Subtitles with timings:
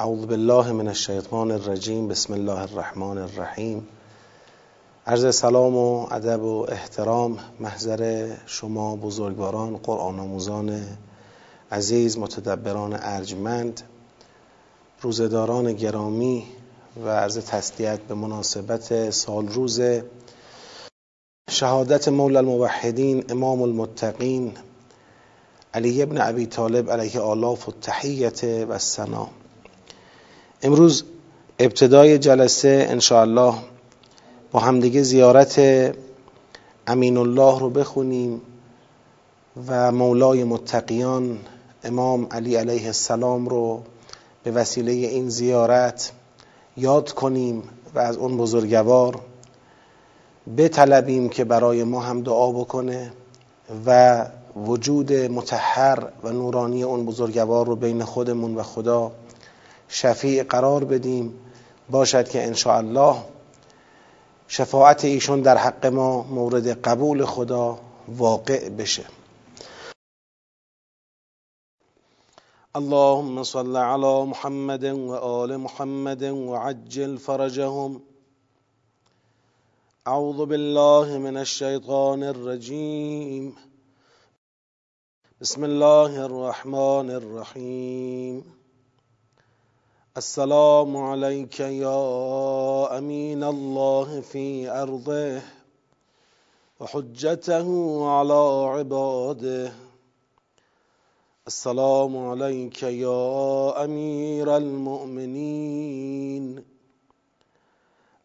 [0.00, 3.88] اعوذ بالله من الشیطان الرجیم بسم الله الرحمن الرحیم.
[5.06, 10.82] عرض سلام و ادب و احترام محضر شما بزرگواران قرآن آموزان
[11.72, 13.82] عزیز متدبران ارجمند
[15.02, 16.44] روزداران گرامی
[17.04, 19.80] و عرض تسلیت به مناسبت سال روز
[21.50, 24.52] شهادت مولا الموحدین امام المتقین
[25.74, 29.28] علی ابن ابی طالب علیه آلاف و تحییت و سنا
[30.62, 31.04] امروز
[31.58, 33.54] ابتدای جلسه انشاءالله
[34.52, 35.60] با همدیگه زیارت
[36.86, 38.40] امین الله رو بخونیم
[39.66, 41.38] و مولای متقیان
[41.84, 43.82] امام علی علیه السلام رو
[44.44, 46.12] به وسیله این زیارت
[46.76, 47.62] یاد کنیم
[47.94, 49.20] و از اون بزرگوار
[50.56, 53.12] بطلبیم که برای ما هم دعا بکنه
[53.86, 59.12] و وجود متحر و نورانی اون بزرگوار رو بین خودمون و خدا
[59.90, 61.34] شفیع قرار بدیم.
[61.90, 63.24] باشد که ان الله
[64.48, 69.04] شفاعت ایشون در حق ما مورد قبول خدا واقع بشه.
[72.74, 78.02] اللهم صل على محمد وآل محمد وعجل فرجهم.
[80.06, 83.56] اعوذ بالله من الشيطان الرجيم
[85.40, 88.59] بسم الله الرحمن الرحيم
[90.20, 95.42] السلام عليك يا امين الله في ارضه
[96.80, 97.68] وحجته
[98.08, 98.42] على
[98.74, 99.72] عباده.
[101.46, 106.44] السلام عليك يا امير المؤمنين.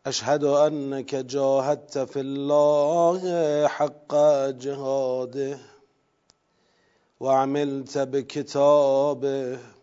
[0.06, 4.16] اشهد انك جاهدت في الله حق
[4.50, 5.60] جهاده
[7.20, 9.75] وعملت بكتابه.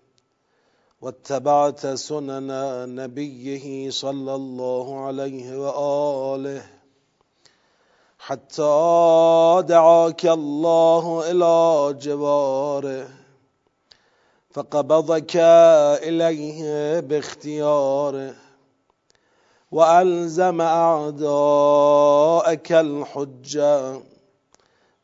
[1.02, 2.50] واتبعت سنن
[2.94, 6.62] نبيه صلى الله عليه وآله
[8.18, 13.08] حتى دعاك الله إلى جواره
[14.50, 15.36] فقبضك
[16.06, 18.34] إليه باختياره
[19.72, 21.92] وألزم أعداءك
[22.72, 24.00] الحجة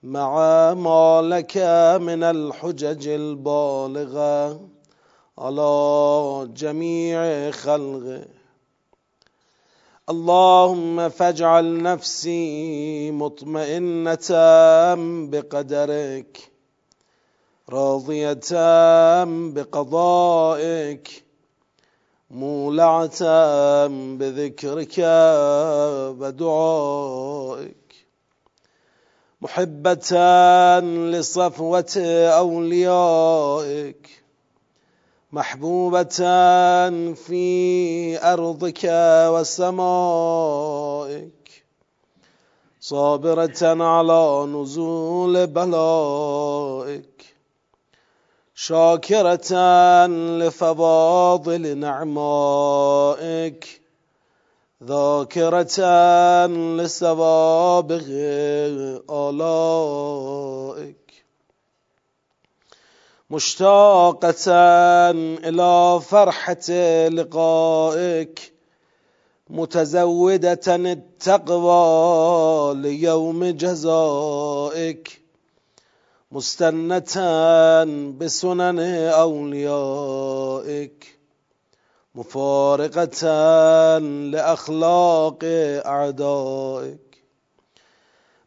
[0.02, 1.56] مع ما لك
[2.00, 4.67] من الحجج البالغة.
[5.38, 8.24] على جميع خلقه
[10.10, 14.28] اللهم فاجعل نفسي مطمئنة
[15.30, 16.50] بقدرك
[17.68, 18.50] راضية
[19.24, 21.24] بقضائك
[22.30, 23.20] مولعة
[23.86, 24.98] بذكرك
[26.20, 27.94] ودعائك.
[29.40, 30.10] محبة
[30.80, 31.96] لصفوة
[32.38, 34.17] أوليائك.
[35.32, 36.18] محبوبة
[37.14, 38.80] في أرضك
[39.34, 41.32] وسمائك
[42.80, 47.24] صابرة على نزول بلائك
[48.54, 49.52] شاكرة
[50.40, 53.80] لفواضل نعمائك
[54.84, 55.76] ذاكرة
[56.76, 58.04] لسوابغ
[59.10, 61.07] آلائك.
[63.30, 64.50] مشتاقة
[65.44, 66.72] إلى فرحة
[67.08, 68.52] لقائك
[69.50, 75.22] متزودة التقوى ليوم جزائك.
[76.32, 77.14] مستنة
[78.18, 78.78] بسنن
[79.08, 81.18] أوليائك.
[82.14, 83.28] مفارقة
[83.98, 85.38] لأخلاق
[85.86, 87.07] أعدائك.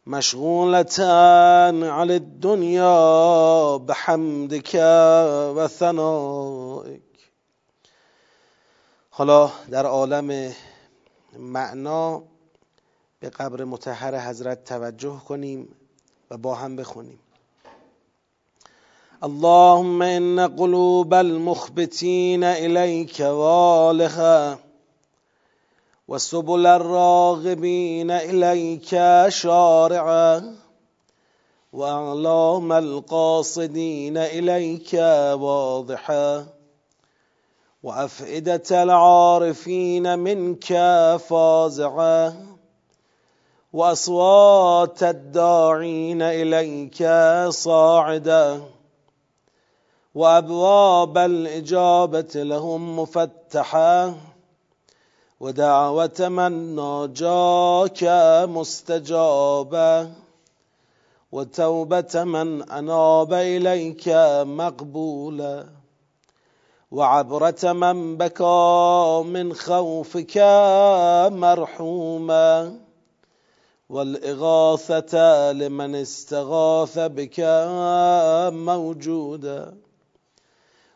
[0.06, 4.74] مشغولة عن الدنيا بحمدك
[5.56, 7.02] و ثنائك
[9.10, 10.52] حالا در عالم
[11.38, 12.22] معنا
[13.20, 15.68] به قبر متحر حضرت توجه کنیم
[16.30, 17.18] و با هم بخونیم.
[19.22, 24.58] اللهم ان قلوب المخبتين اليك والها
[26.08, 28.90] وسبل الراغبين إليك
[29.28, 30.56] شارعا
[31.72, 34.94] وأعلام القاصدين إليك
[35.40, 36.46] واضحا
[37.82, 40.66] وأفئدة العارفين منك
[41.16, 42.46] فازعا
[43.72, 47.08] وأصوات الداعين إليك
[47.48, 48.62] صاعدا
[50.14, 54.14] وأبواب الإجابة لهم مفتحا.
[55.42, 58.02] ودعوة من ناجاك
[58.48, 60.10] مستجابة
[61.32, 64.08] وتوبة من أناب إليك
[64.46, 65.66] مقبولا
[66.90, 70.36] وعبرة من بكى من خوفك
[71.32, 72.78] مرحوما
[73.90, 77.40] والإغاثة لمن استغاث بك
[78.52, 79.74] موجودا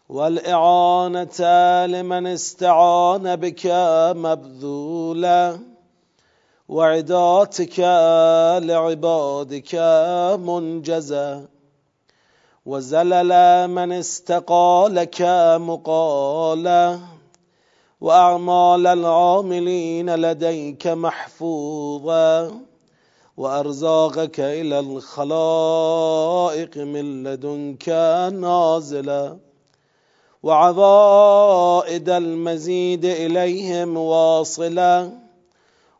[0.08, 1.40] والإعانة
[1.86, 3.66] لمن استعان بك
[4.16, 5.58] مبذولا
[6.68, 7.78] وعداتك
[8.62, 9.74] لعبادك
[10.40, 11.48] منجزا
[12.66, 13.32] وزلل
[13.70, 15.22] من استقالك
[15.60, 16.98] مقالا
[18.00, 22.60] وأعمال العاملين لديك محفوظا
[23.36, 27.88] وأرزاقك إلى الخلائق من لدنك
[28.32, 29.45] نازلا.
[30.46, 35.10] وعضائد المزيد إليهم واصلا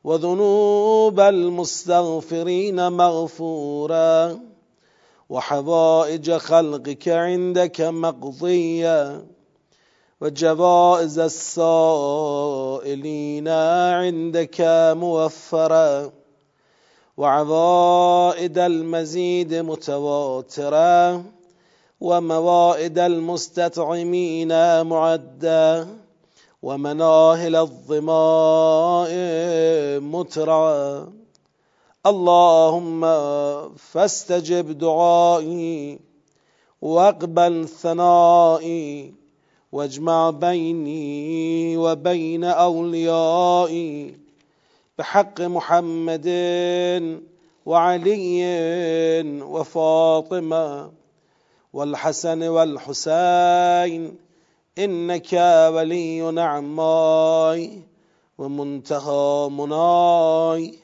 [0.05, 4.39] وذنوب المستغفرين مغفورا.
[5.29, 9.25] وحوائج خلقك عندك مقضية
[10.21, 12.69] وجوائز السائلين
[13.49, 14.57] عندك
[14.97, 16.13] موفرة
[17.17, 21.25] وعوائد المزيد متواترة
[22.01, 25.87] وموائد المستطعمين معدة
[26.63, 29.11] ومناهل الظماء
[30.01, 31.13] مترعة
[32.07, 33.01] اللهم
[33.77, 35.99] فاستجب دعائي
[36.83, 39.15] واقبل ثنائي
[39.73, 44.17] واجمع بيني وبين أوليائي
[44.99, 46.29] بحق محمد
[47.67, 48.43] وعلي
[49.43, 50.91] وفاطمة.
[51.77, 54.17] والحسن والحسين
[54.79, 55.33] إنك
[55.75, 57.83] ولي نعماي
[58.39, 60.75] ومنتهى مناي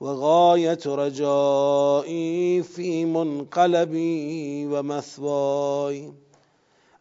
[0.00, 6.12] وغاية رجائي في منقلبي ومثواي.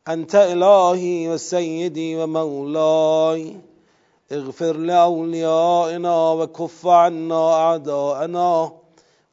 [0.08, 3.56] أنت إلهي وسيدي ومولاي
[4.32, 8.72] اغفر لأوليائنا وكف عنا أعداءنا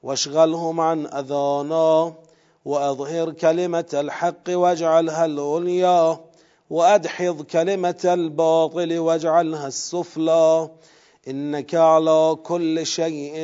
[0.03, 2.15] واشغلهم عن أذانا.
[2.65, 6.21] وأظهر كلمة الحق واجعلها العليا
[6.71, 10.71] وأدحض كلمة الباطل واجعلها السفلى.
[11.29, 13.35] إنك على كل شيء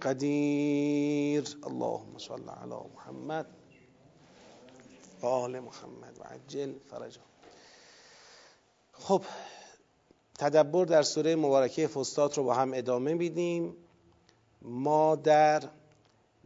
[0.00, 1.44] قدير.
[1.66, 3.46] اللهم صل على محمد
[5.24, 7.20] آل محمد و عجل فرجا
[8.92, 9.22] خب
[10.38, 13.76] تدبر در سوره مبارکه فستات رو با هم ادامه میدیم.
[14.62, 15.62] ما در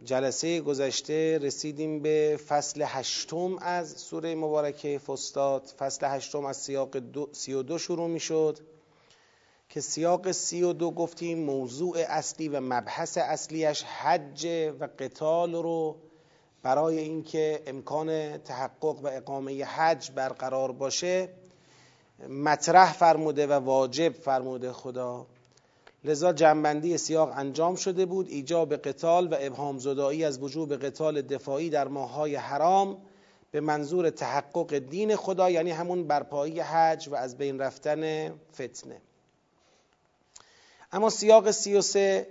[0.04, 6.96] جلسه گذشته رسیدیم به فصل هشتم از سوره مبارکه فستاد فصل هشتم از سیاق
[7.32, 8.58] سی و دو شروع می شد
[9.68, 14.46] که سیاق سی و دو گفتیم موضوع اصلی و مبحث اصلیش حج
[14.80, 15.96] و قتال رو
[16.62, 21.28] برای اینکه امکان تحقق و اقامه حج برقرار باشه
[22.28, 25.26] مطرح فرموده و واجب فرموده خدا.
[26.04, 31.70] لذا جنبندی سیاق انجام شده بود ایجاب قتال و ابهام زدایی از وجوب قتال دفاعی
[31.70, 32.98] در ماههای حرام
[33.50, 39.00] به منظور تحقق دین خدا یعنی همون برپایی حج و از بین رفتن فتنه.
[40.92, 42.26] اما سیاق سی و سه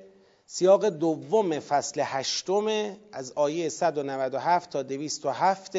[0.46, 5.71] سیاق دوم فصل هشتم از آیه 197 تا 207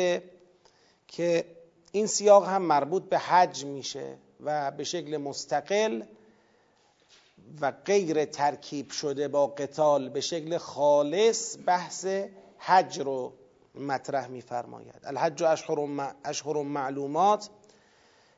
[1.09, 1.45] که
[1.93, 6.03] این سیاق هم مربوط به حج میشه و به شکل مستقل
[7.61, 12.07] و غیر ترکیب شده با قتال به شکل خالص بحث
[12.59, 13.33] حج رو
[13.75, 15.01] مطرح میفرماید.
[15.05, 15.43] الحج
[16.25, 17.49] اشهر معلومات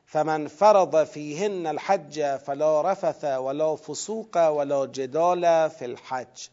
[0.05, 6.47] فمن فرض فيهن الحج فلا رفث ولا فسوق ولا جدال في الحج.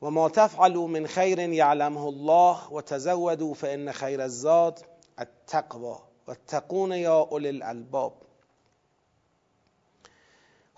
[0.00, 4.78] وما تفعلوا من خير يعلمه الله وتزودوا فإن خير الزاد
[5.20, 5.98] التقوى.
[6.28, 8.12] واتقون يا أولي الألباب.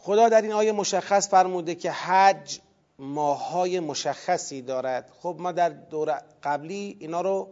[0.04, 2.60] خدا در این آیه مشخص فرموده که حج
[2.98, 5.10] ماهای مشخصی دارد.
[5.22, 7.48] خب ما در دور قبلی اینا رو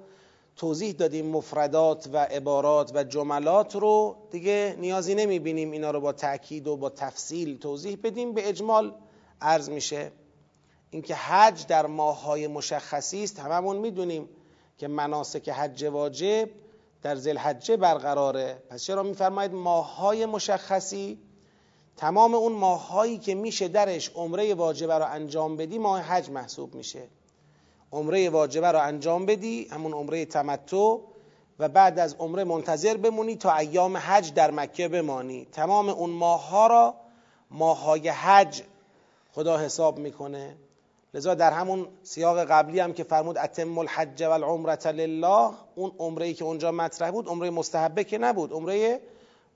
[0.56, 4.16] توضیح دادیم مفردات و عبارات و جملات رو.
[4.30, 8.32] دیگه نیازی نمی‌بینیم اینا رو با تأکید و با تفصیل توضیح بدیم.
[8.32, 8.94] به اجمال
[9.40, 10.12] عرض میشه
[10.90, 13.40] اینکه حج در ماهای مشخصی است.
[13.40, 14.28] هممون می‌دونیم
[14.78, 16.50] که مناسک حج واجب
[17.02, 18.62] در ذوالحجه برقراره.
[18.70, 21.18] پس چرا میفرمایید ماهای مشخصی؟
[22.00, 27.02] تمام اون ماههایی که میشه درش عمره واجبه رو انجام بدی ماه حج محسوب میشه.
[27.92, 30.96] عمره واجبه رو انجام بدی همون عمره تمتع
[31.58, 35.46] و بعد از عمره منتظر بمونی تا ایام حج در مکه بمانی.
[35.52, 36.94] تمام اون ماه ها را
[37.50, 38.62] ماهای حج
[39.32, 40.56] خدا حساب می‌کنه.
[41.14, 44.32] لذا در همون سیاق قبلی هم که فرمود اتم الحج و
[44.86, 48.52] لله اون عمره ای که اونجا مطرح بود عمره مستحبه که نبود.
[48.52, 49.00] عمره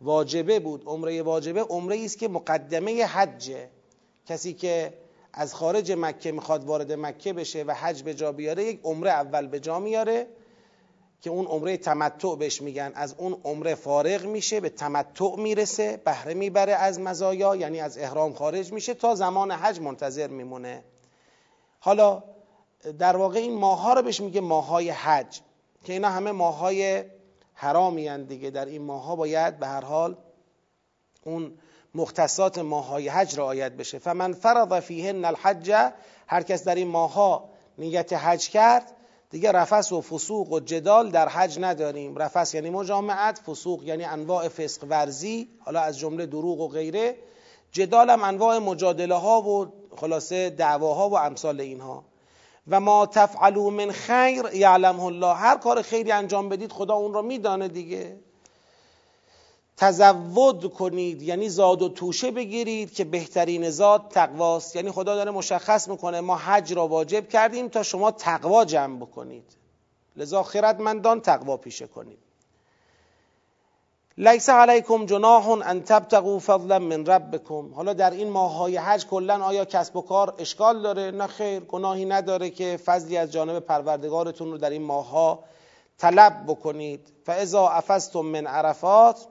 [0.01, 1.61] واجبه بود عمره واجبه.
[1.63, 3.69] عمره است که مقدمه حجه
[4.27, 4.95] کسی که
[5.33, 9.47] از خارج مکه می‌خواد وارد مکه بشه و حج به جا بیاره یک عمره اول
[9.47, 10.27] به جا میاره
[11.21, 12.93] که اون عمره تمتع بهش میگن.
[12.95, 18.35] از اون عمره فارغ میشه به تمتع می‌رسه بهره می‌بره از مزایا یعنی از احرام
[18.35, 20.85] خارج میشه تا زمان حج منتظر میمونه.
[21.81, 22.23] حالا
[22.99, 25.41] در واقع این ماها رو بهش میگه ماهای حج
[25.85, 27.05] که اینا همه ماهای
[27.55, 28.51] حرامی دیگه.
[28.51, 30.17] در این ماها باید به هر حال
[31.25, 31.53] اون
[31.95, 33.99] مختصات ماهای حج رعایت بشه.
[33.99, 35.73] فمن فرض فیهن الحج
[36.27, 38.93] هر کس در این ماها نیت حج کرد
[39.31, 42.17] دیگه رفس و فسوق و جدال در حج نداریم.
[42.17, 47.17] رفس یعنی مجامعت فسوق یعنی انواع فسق ورزی حالا از جمله دروغ و غیره.
[47.73, 52.05] جدال هم انواع مجادله ها و خلاصه دعواها و امثال اینها.
[52.69, 55.35] و ما تفعلوا من خیر یعلمه الله.
[55.35, 58.17] هر کار خیری انجام بدید خدا اون را میدانه دیگه.
[59.77, 64.77] تزود کنید یعنی زاد و توشه بگیرید که بهترین زاد تقواست.
[64.77, 69.45] یعنی خدا داره مشخص می‌کنه ما حج را واجب کردیم تا شما تقوا جمع بکنید.
[70.17, 72.24] لذا خردمندان تقوا پیشه کنید.
[74.19, 77.75] لیس علیکم جناح ان تبتغوا فضلا من ربکم.
[77.75, 82.05] حالا در این ماههای حج کلا آیا کسب و کار اشکال داره؟ نه خیر گناهی
[82.05, 85.45] نداره که فضلی از جانب پروردگارتون رو در این ماهها
[85.99, 87.13] طلب بکنید.
[87.27, 89.27] فاذا افستم من عرفات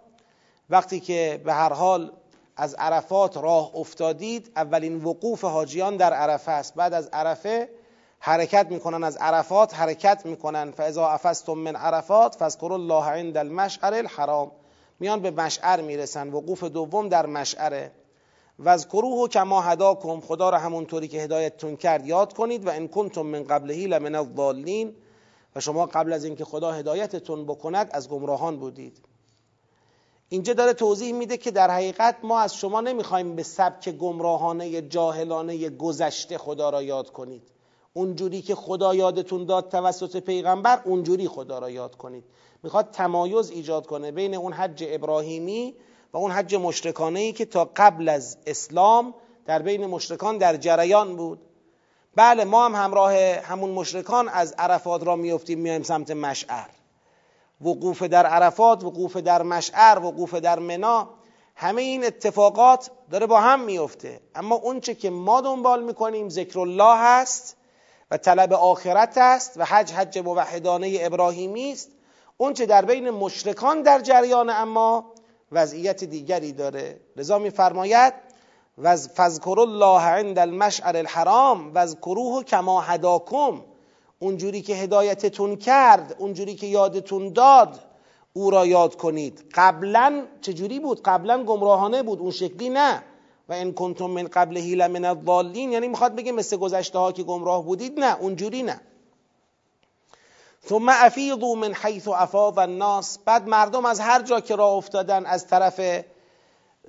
[0.70, 2.12] وقتی که به هر حال
[2.56, 6.76] از عرفات راه افتادید اولین وقوف حاجیان در عرفه است.
[6.76, 7.70] بعد از عرفه
[8.20, 10.72] حرکت می‌کنن از عرفات حرکت می‌کنن.
[10.72, 14.52] فاذا افستم من عرفات فاذكروا الله عند المشعر الحرام.
[15.04, 16.30] میان به مشعر می‌رسن.
[16.30, 17.92] وقوف دوم در مشعره.
[18.60, 20.20] و از کروه کما هداکم.
[20.20, 22.68] خدا را همونطوری که هدایتتون کرد یاد کنید.
[22.68, 24.96] و ان کنتم من قبلهی لمن الضالین.
[25.56, 28.98] و شما قبل از اینکه خدا هدایتتون بکند از گمراهان بودید.
[30.30, 35.70] اینجا داره توضیح میده که در حقیقت ما از شما نمی‌خوایم به سبک گمراهانه جاهلانه
[35.70, 37.44] گذشته خدا را یاد کنید.
[37.94, 42.24] اونجوری که خدا یادتون داد توسط پیغمبر اونجوری خدا را یاد کنید.
[42.64, 45.76] می‌خواد تمایز ایجاد کنه بین اون حج ابراهیمی
[46.14, 49.14] و اون حج مشرکانه ای که تا قبل از اسلام
[49.46, 51.40] در بین مشرکان در جریان بود.
[52.16, 56.70] بله ما هم همراه همون مشرکان از عرفات را میفتیم میایم سمت مشعر.
[57.62, 61.10] وقوف در عرفات وقوف در مشعر وقوف در منا
[61.56, 66.98] همه این اتفاقات داره با هم میفته اما اونچه که ما دنبال می‌کنیم ذکر الله
[66.98, 67.58] هست
[68.12, 71.90] و طلب آخرت است و حج حج موحدانه ابراهیمی است.
[72.38, 75.14] اونچه در بین مشرکان در جریان اما
[75.52, 77.00] وضعیت دیگری داره.
[77.18, 78.14] لذا میفرماید
[78.78, 83.62] و فذکر الله عند المشعر الحرام و کروه کما هداکم
[84.20, 87.80] اونجوری که هدایتتون کرد اونجوری که یادتون داد
[88.34, 89.46] او را یاد کنید.
[89.54, 93.04] قبلا چجوری بود؟ قبلا گمراهانه بود اون شکلی نه.
[93.50, 95.72] و ان کنتم من قبل لمن الضالین.
[95.72, 98.82] یعنی می‌خواد بگه مثل گذشته ها که گمراه بودید؟ نه اونجوری نه.
[100.70, 103.20] ثم افیضوا من حیث افاض الناس.
[103.26, 106.04] بعد مردم از هر جا که راه افتادن از طرف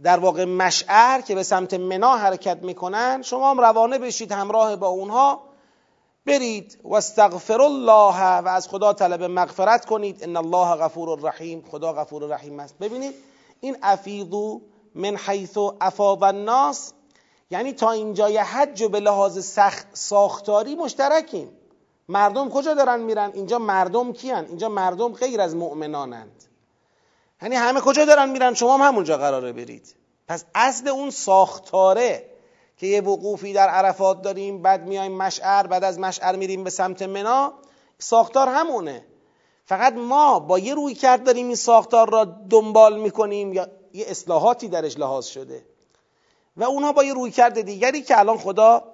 [0.02, 4.88] در واقع مشعر که به سمت منا حرکت می‌کنن شما هم روانه بشید همراه با
[4.88, 5.42] اونها.
[6.26, 6.78] برید.
[6.84, 10.24] و استغفر الله و از خدا طلب مغفرت کنید.
[10.24, 12.78] ان الله غفور رحیم خدا غفور رحیم است.
[12.78, 13.14] ببینید
[13.60, 14.60] این افیضو
[14.94, 16.92] من حیث افاض الناس
[17.50, 19.58] یعنی تا اینجای حج و به لحاظ
[19.92, 21.48] ساختاری مشترکیم.
[22.08, 26.44] مردم کجا دارن میرن؟ اینجا مردم کیان؟ اینجا مردم غیر از مؤمنانند.
[27.42, 29.94] یعنی همه کجا دارن میرن؟ شما هم همونجا قراره برید.
[30.28, 32.30] پس اصل اون ساختاره
[32.76, 37.02] که یه وقوفی در عرفات داریم بعد میایم مشعر بعد از مشعر میریم به سمت
[37.02, 37.52] منا
[37.98, 39.04] ساختار همونه.
[39.64, 44.68] فقط ما با یه روی کرد داریم این ساختار را دنبال می‌کنیم یا یه اصلاحاتی
[44.68, 45.66] درش لحاظ شده.
[46.56, 48.93] و اونها با یه روی کرد دیگری که الان خدا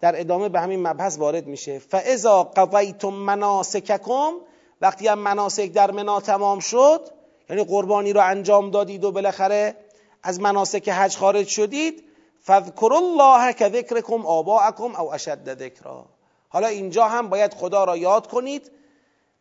[0.00, 1.78] در ادامه به همین مبحث وارد میشه.
[1.78, 4.32] فاذا قضیتم مناسککم
[4.80, 7.00] وقتی هم مناسک در منا تمام شد
[7.50, 9.76] یعنی قربانی رو انجام دادید و بالاخره
[10.22, 12.04] از مناسک حج خارج شدید
[12.44, 16.04] فذکر الله که ذکرکم آباءکم او اشد ذکرا.
[16.48, 18.70] حالا اینجا هم باید خدا را یاد کنید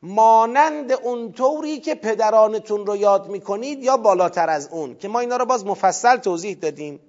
[0.02, 5.38] مانند اون طوری که پدرانتون رو یاد می‌کنید یا بالاتر از اون که ما اینا
[5.38, 7.00] رو باز مفصل توضیح دادیم.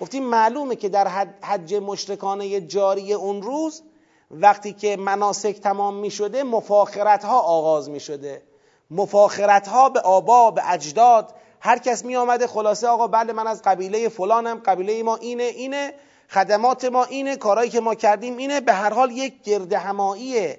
[0.00, 1.08] گفتیم معلومه که در
[1.42, 3.82] حج مشرکانه جاری اون روز
[4.30, 8.42] وقتی که مناسک تمام می شده مفاخرت ها آغاز می شده
[8.90, 13.62] مفاخرت ها به آبا به اجداد هر کس می آمده خلاصه آقا بله من از
[13.62, 15.94] قبیله فلانم قبیله ما اینه اینه
[16.28, 18.60] خدمات ما اینه کارهایی که ما کردیم اینه.
[18.60, 20.54] به هر حال یک گرد همایی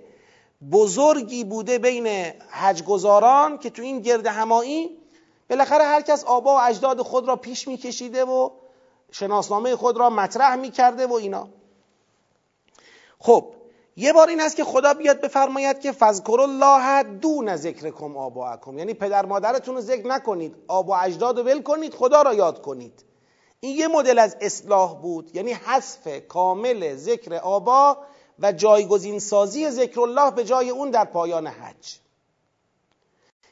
[0.71, 2.07] بزرگی بوده بین
[2.49, 4.89] حجگزاران که تو این گرد همایی
[5.49, 8.49] بالاخره هر کس آبا و اجداد خود را پیش میکشیده و
[9.11, 11.47] شناسنامه خود را مطرح می‌کرده و اینا.
[13.19, 13.45] خب
[13.95, 18.77] یه بار این هست که خدا بیاد بفرماید که فذکر الله دون ذکرکم آباءکم.
[18.77, 22.61] یعنی پدر مادرتون رو ذکر نکنید آب و اجداد رو ول کنید خدا را یاد
[22.61, 23.03] کنید.
[23.59, 27.97] این یه مدل از اصلاح بود یعنی حذف کامل ذکر آبا
[28.39, 31.97] و جایگزین سازی ذکر الله به جای اون در پایان حج.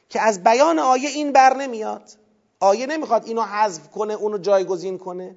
[0.08, 2.10] که از بیان آیه این بر نمیاد.
[2.60, 5.36] آیه نمی‌خواد اینو حذف کنه اونو جایگزین کنه.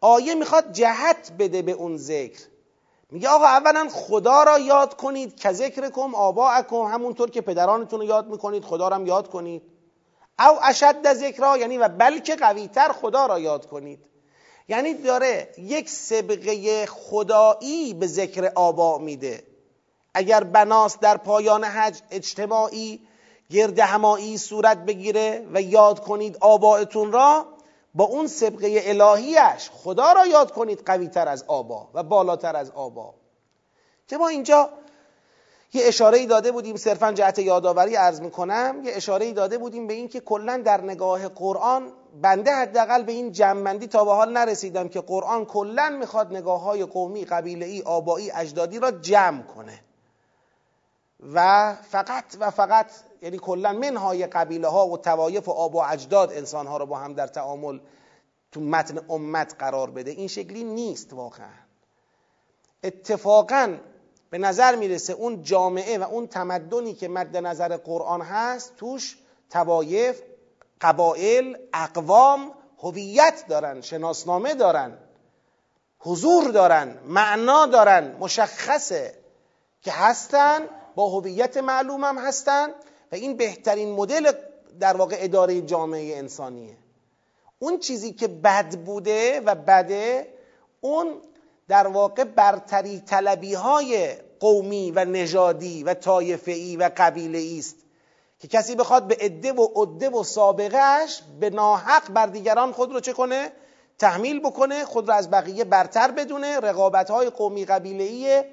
[0.00, 2.40] آیه می‌خواد جهت بده به اون ذکر.
[3.10, 8.00] میگه آقا اولا خدا را یاد کنید که ذکر کم آبا اکم همونطور که پدرانتون
[8.00, 9.62] رو یاد می‌کنید خدا را هم یاد کنید.
[10.38, 13.98] او اشد ذکر یعنی و بلکه قویتر خدا را یاد کنید.
[14.68, 19.42] یعنی داره یک سبقه خدایی به ذکر آبا میده.
[20.14, 23.00] اگر بناس در پایان حج اجتماعی
[23.50, 27.46] گرد همایی صورت بگیره و یاد کنید آبائتون را
[27.98, 32.70] با اون سبقه الهیش خدا را یاد کنید قوی تر از آبا و بالاتر از
[32.70, 33.14] آبا.
[34.08, 34.70] که ما اینجا
[35.72, 40.20] یه اشاره داده بودیم صرفا جهت یادآوری عرض می‌کنم یه اشاره داده بودیم به اینکه
[40.20, 45.44] کلا در نگاه قرآن بنده حداقل به این جمعندی تا به حال نرسیدم که قرآن
[45.44, 49.80] کلا می‌خواد نگاه های قومی قبیله ای آبایی اجدادی را جمع کنه.
[51.20, 52.90] و فقط و فقط
[53.22, 56.98] یعنی کلا منهای قبیله ها و توایف و آب و اجداد انسان ها رو با
[56.98, 57.78] هم در تعامل
[58.52, 60.10] تو متن امت قرار بده.
[60.10, 61.68] این شکلی نیست واقعا.
[62.84, 63.76] اتفاقا
[64.30, 69.18] به نظر می‌رسه اون جامعه و اون تمدنی که مد نظر قرآن هست توش
[69.50, 70.22] توایف
[70.80, 74.98] قبائل اقوام هویت دارن شناسنامه دارن
[75.98, 79.14] حضور دارن معنا دارن مشخصه
[79.82, 80.60] که هستن
[80.98, 82.68] با هویت معلوم هم هستن
[83.12, 84.32] و این بهترین مدل
[84.80, 86.76] در واقع اداره جامعه انسانیه.
[87.58, 90.34] اون چیزی که بد بوده و بده
[90.80, 91.14] اون
[91.68, 97.76] در واقع برتری طلبی های قومی و نژادی و طایفه‌ای و قبیله است
[98.38, 103.00] که کسی بخواد به عده و عده و سابقهش به ناحق بر دیگران خود رو
[103.00, 103.52] چه کنه؟
[103.98, 106.60] تحمیل بکنه خود رو از بقیه برتر بدونه.
[106.60, 108.44] رقابت های قومی قبیله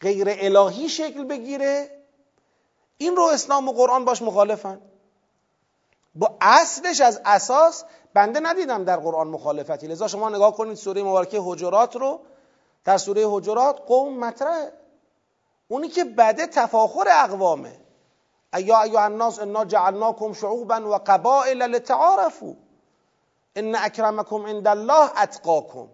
[0.00, 1.90] غیر الهی شکل بگیره.
[2.96, 4.80] این رو اسلام و قرآن باش مخالفن.
[6.14, 7.84] با اصلش از اساس
[8.14, 9.86] بنده ندیدم در قرآن مخالفتی.
[9.86, 12.20] لذا شما نگاه کنید سوره مبارکه حجرات رو.
[12.84, 14.72] در سوره حجرات قوم مطرحه.
[15.68, 17.80] اونی که بده تفاخر اقوامه.
[18.54, 22.54] ایا ایها الناس انا جعلناکم شعوبا و قبائل لتعارفوا.
[23.56, 25.88] ان اکرمکم عند الله اتقاکم.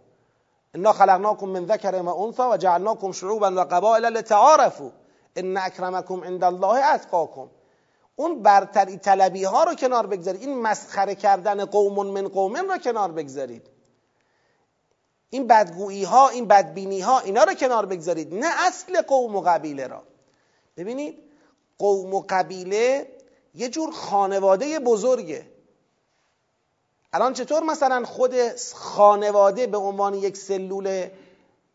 [0.76, 4.90] انا خلقناکم من ذکر و انثى و جعلناکم شعوبا و قبائل لتعارفوا.
[5.36, 7.50] ان اکرمکم عند الله اتقاکم
[8.16, 10.40] اون برتری طلبی ها رو کنار بگذارید.
[10.40, 13.70] این مسخره کردن قوم من قومن رو کنار بگذارید.
[15.30, 18.34] این بدگویی ها این بدبینی ها اینا رو کنار بگذارید.
[18.34, 20.02] نه اصل قوم و قبیله را.
[20.76, 21.18] ببینید
[21.78, 23.08] قوم و قبیله
[23.54, 25.55] یه جور خانواده بزرگه.
[27.16, 28.34] الان چطور مثلا خود
[28.74, 31.08] خانواده به عنوان یک سلول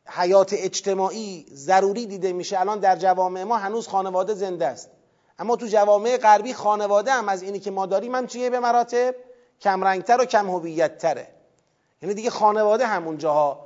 [0.08, 4.90] حیات اجتماعی ضروری دیده میشه؟ الان در جوامع ما هنوز خانواده زنده است.
[5.40, 9.16] اما تو جوامع غربی خانواده هم از اینی که ما داریم هم چیه به مراتب؟
[9.62, 11.28] کمرنگتر و کم هویتتره.
[12.02, 13.66] یعنی دیگه خانواده همون جاها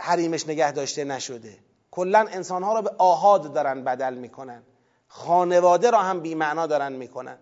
[0.00, 1.58] حریمش نگه داشته نشده.
[1.90, 4.62] کلا انسانها را به آهاد دارن بدل می‌کنن.
[5.08, 7.38] خانواده را هم بیمعنا دارن می‌کنن.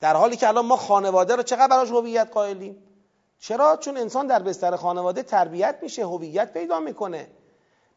[0.00, 2.82] در حالی که الان ما خانواده رو چقدر براش هویت قائلیم؟
[3.40, 7.30] چرا؟ چون انسان در بستر خانواده تربیت میشه هویت پیدا می‌کنه.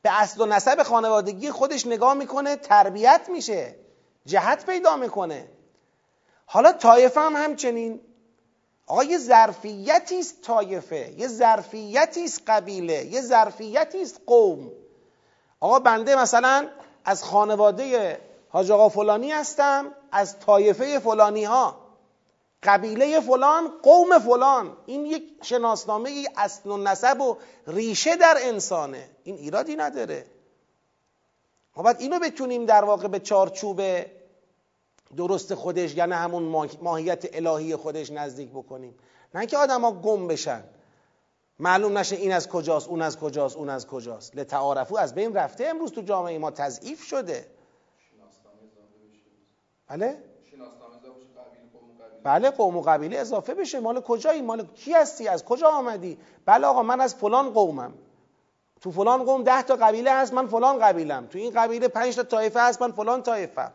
[0.01, 3.75] به اصل و نسب خانوادگی خودش نگاه می‌کنه تربیت میشه
[4.25, 5.47] جهت پیدا می‌کنه.
[6.45, 8.01] حالا طایفه هم همچنین.
[8.87, 14.71] آقا یه ظرفیتی است طایفه یه ظرفیتی است قبیله یه ظرفیتی است قوم.
[15.59, 16.67] آقا بنده مثلا
[17.05, 21.82] از خانواده حاج آقا فلانی هستم از طایفه فلانی ها
[22.63, 24.77] قبیله فلان قوم فلان.
[24.85, 29.09] این یک شناسنامه اصل و نسب و ریشه در انسانه.
[29.23, 30.25] این ایرادی نداره.
[31.75, 33.81] ما باید اینو بتونیم در واقع به چارچوب
[35.17, 36.43] درست خودش یعنی همون
[36.81, 38.95] ماهیت الهی خودش نزدیک بکنیم.
[39.35, 40.63] نه که آدما گم بشن.
[41.59, 44.35] معلوم نشه این از کجاست اون از کجاست اون از کجاست.
[44.35, 45.67] لتعارفو از بین رفته.
[45.67, 47.47] امروز تو جامعه ما تضعیف شده.
[49.87, 50.32] بله؟
[52.23, 53.79] بله قوم و قبیله اضافه بشه.
[53.79, 57.93] مال کجایی؟ مال کی هستی؟ از کجا آمدی؟ بله آقا من از فلان قومم.
[58.81, 61.27] تو فلان قوم ده تا قبیله هست من فلان قبیلم.
[61.27, 63.71] تو این قبیله پنج تا طایفه هست من فلان طایفه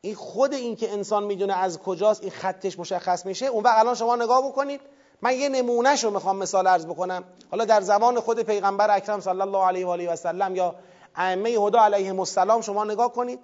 [0.00, 3.46] این خود این که انسان می‌دونه از کجاست این خطش مشخص میشه.
[3.46, 4.80] اون وقت الان شما نگاه بکنید.
[5.22, 7.24] من یه نمونهش رو می‌خوام مثال عرض بکنم.
[7.50, 10.74] حالا در زمان خود پیغمبر اکرم صلی الله علیه و آله و سلم یا
[11.16, 13.40] ائمه هدا علیهم السلام شما نگاه کنید.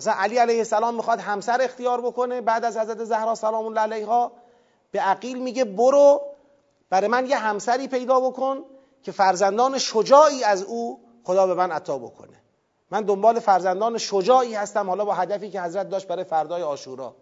[0.00, 4.32] مثلا علی علیه السلام می‌خواد همسر اختیار بکنه بعد از حضرت زهرا سلام الله علیها
[4.90, 6.22] به عقیل میگه برو
[6.90, 8.64] برای من یه همسری پیدا بکن
[9.02, 12.42] که فرزندان شجاعی از او خدا به من عطا بکنه.
[12.90, 17.14] من دنبال فرزندان شجاعی هستم حالا با هدفی که حضرت داشت برای فردای آشورا.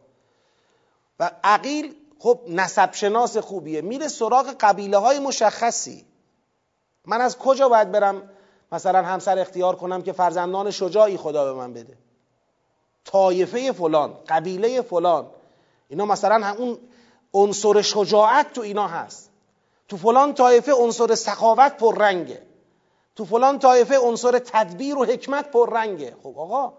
[1.20, 3.80] و عقیل خب نسب شناس خوبیه.
[3.80, 6.06] میره سراغ قبیله های مشخصی.
[7.06, 8.30] من از کجا باید برم
[8.72, 11.98] مثلا همسر اختیار کنم که فرزندان شجاعی خدا به من بده؟
[13.06, 15.26] طایفه فلان قبیله فلان.
[15.88, 16.78] اینا مثلا اون
[17.34, 19.30] عنصر شجاعت تو اینا هست.
[19.88, 22.42] تو فلان طایفه عنصر سخاوت پررنگه.
[23.16, 26.16] تو فلان طایفه عنصر تدبیر و حکمت پررنگه.
[26.22, 26.72] خب آقا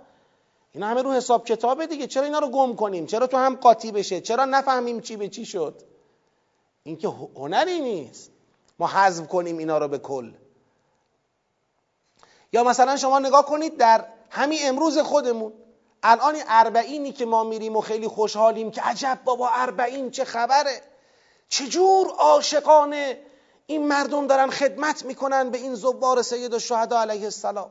[0.72, 2.08] اینا همه رو حساب کتابه دیگه.
[2.08, 5.46] چرا اینا رو گم کنیم؟ چرا تو هم قاطی بشه؟ چرا نفهمیم چی به چی
[5.46, 5.82] شد؟
[6.84, 8.32] این که هنری نیست.
[8.80, 10.32] ما حذف کنیم اینا رو به کل.
[12.54, 15.54] یا مثلا شما نگاه کنید در همین امروز خودمون.
[16.04, 20.82] الان اربعینی که ما میریم و خیلی خوشحالیم که عجب بابا اربعین چه خبره؟
[21.50, 23.20] چجور عاشقانه
[23.66, 27.70] این مردم دارن خدمت می‌کنن به این زبار سید و شهدا علیه السلام؟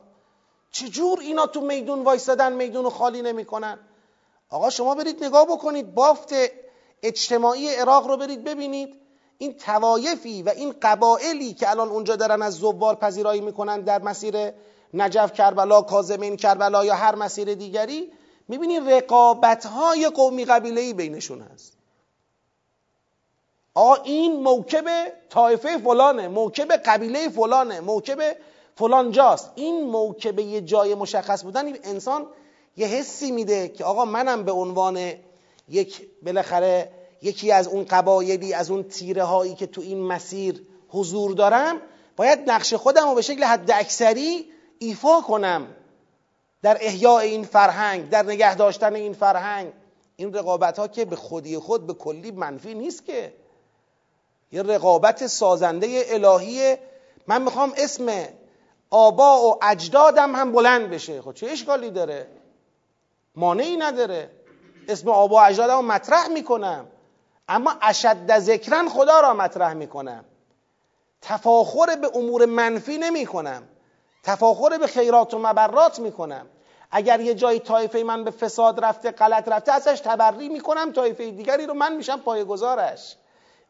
[0.71, 3.79] چجور اینا تو میدون وایستدن میدون رو خالی نمی‌کنن؟
[4.49, 6.33] آقا شما برید نگاه بکنید بافت
[7.03, 8.95] اجتماعی عراق رو برید ببینید.
[9.37, 14.51] این توایفی و این قبائلی که الان اونجا دارن از زوار پذیرایی می‌کنن در مسیر
[14.93, 18.11] نجف کربلا کازمین کربلا یا هر مسیر دیگری
[18.47, 21.77] می‌بینید رقابت های قومی قبیله ای بینشون هست.
[23.73, 24.85] آقا این موکب
[25.29, 28.37] طایفه فلانه موکب قبیله فلانه موکب
[28.75, 32.27] فلان جاست این موکب یه جای مشخص بودن این انسان
[32.77, 35.13] یه حسی میده که آقا منم به عنوان
[35.69, 41.31] یک بالاخره یکی از اون قبایلی از اون تیره هایی که تو این مسیر حضور
[41.31, 41.81] دارم
[42.15, 44.45] باید نقش خودم رو به شکل حد اکثری
[44.79, 45.67] ایفا کنم.
[46.61, 49.73] در احیاء این فرهنگ در نگه داشتن این فرهنگ
[50.15, 53.33] این رقابت ها که به خودی خود به کلی منفی نیست که.
[54.51, 56.79] یه رقابت سازنده الهیه
[57.27, 58.27] من می‌خوام اسم
[58.89, 61.21] آبا و اجدادم هم بلند بشه.
[61.21, 62.27] خب چه اشکالی داره؟
[63.35, 64.29] مانعی نداره.
[64.87, 66.87] اسم آبا و اجدادم مطرح می‌کنم.
[67.49, 70.25] اما اشد ذکرن خدا را مطرح می‌کنم.
[71.21, 73.63] تفاخر به امور منفی نمی کنم
[74.27, 76.45] تفاخر به خیرات و مبرات می‌کنم.
[76.91, 81.65] اگر یه جایی طایفه من به فساد رفته غلط رفته ازش تبری می‌کنم طایفه دیگری
[81.65, 83.15] رو من میشم پایگزارش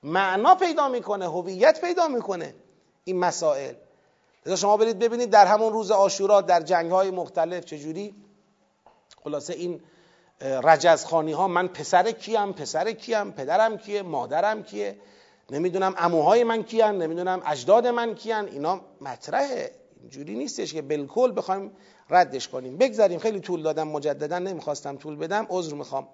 [0.04, 2.54] معنا پیدا می‌کنه هویت پیدا می‌کنه
[3.04, 3.74] این مسائل.
[4.46, 8.15] لذا شما برید ببینید در همون روز آشورا در جنگ های مختلف چجوری؟
[9.24, 9.82] خلاصه این
[10.41, 14.98] رجزخانی ها من پسر کیم پسر کیم پدرم کیه مادرم کیه؟
[15.50, 19.72] نمی‌دونم اموهای من کیان نمی‌دونم اجداد من کیان اینا مطرحه.
[20.08, 21.72] اینجوری نیستش که بالکل بخوایم
[22.10, 22.78] ردش کنیم.
[22.78, 26.08] بگذاریم خیلی طول دادم مجددا نمی‌خواستم طول بدم عذر می‌خوام.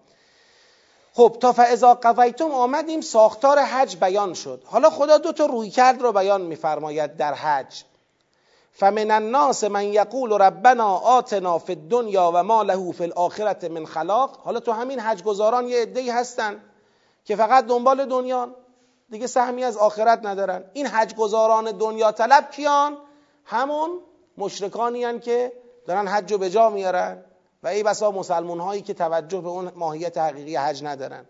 [1.13, 4.63] خب تا فاذا قضیتم آمدیم ساختار حج بیان شد.
[4.65, 7.84] حالا خدا دو تا روی کرد رو بیان میفرماید در حج.
[8.71, 14.39] فمن الناس من یقول ربنا آتنا فی الدنیا و ما له فی الاخره من خلاق.
[14.43, 16.62] حالا تو همین حج گزاران یه عده‌ای هستن
[17.25, 18.49] که فقط دنبال دنیا
[19.10, 20.63] دیگه سهمی از آخرت ندارن.
[20.73, 22.97] این حج گزاران دنیا طلب کیان؟
[23.45, 23.99] همون
[24.38, 25.51] مشرکانی که
[25.86, 27.23] دارن حج رو به جا میارن
[27.63, 31.25] و ای بسا مسلمون هایی که توجه به اون ماهیت حقیقی حج ندارن.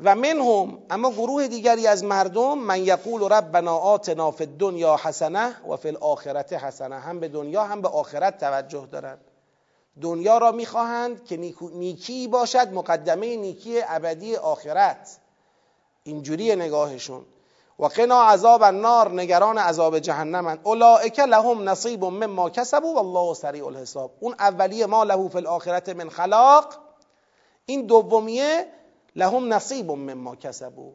[0.00, 5.76] و منهم اما گروه دیگری از مردم من یقول ربنا آتنا فی الدنیا حسنه و
[5.76, 6.98] فی الاخرت حسنه.
[6.98, 9.20] هم به دنیا هم به آخرت توجه دارند
[10.00, 15.18] دنیا را می‌خواهند که نیکی باشد مقدمه نیکی ابدی آخرت.
[16.02, 17.24] اینجوری نگاهشون.
[17.78, 24.10] و قنا عذاب النار نگران عذاب جهنم اولئک لهم نصیب مما کسبوا والله سریع الحساب.
[24.20, 26.74] اون اولیه ما له فی الاخرت من خلاق.
[27.66, 28.66] این دومیه
[29.16, 30.90] لهم نصیب مما کسبوا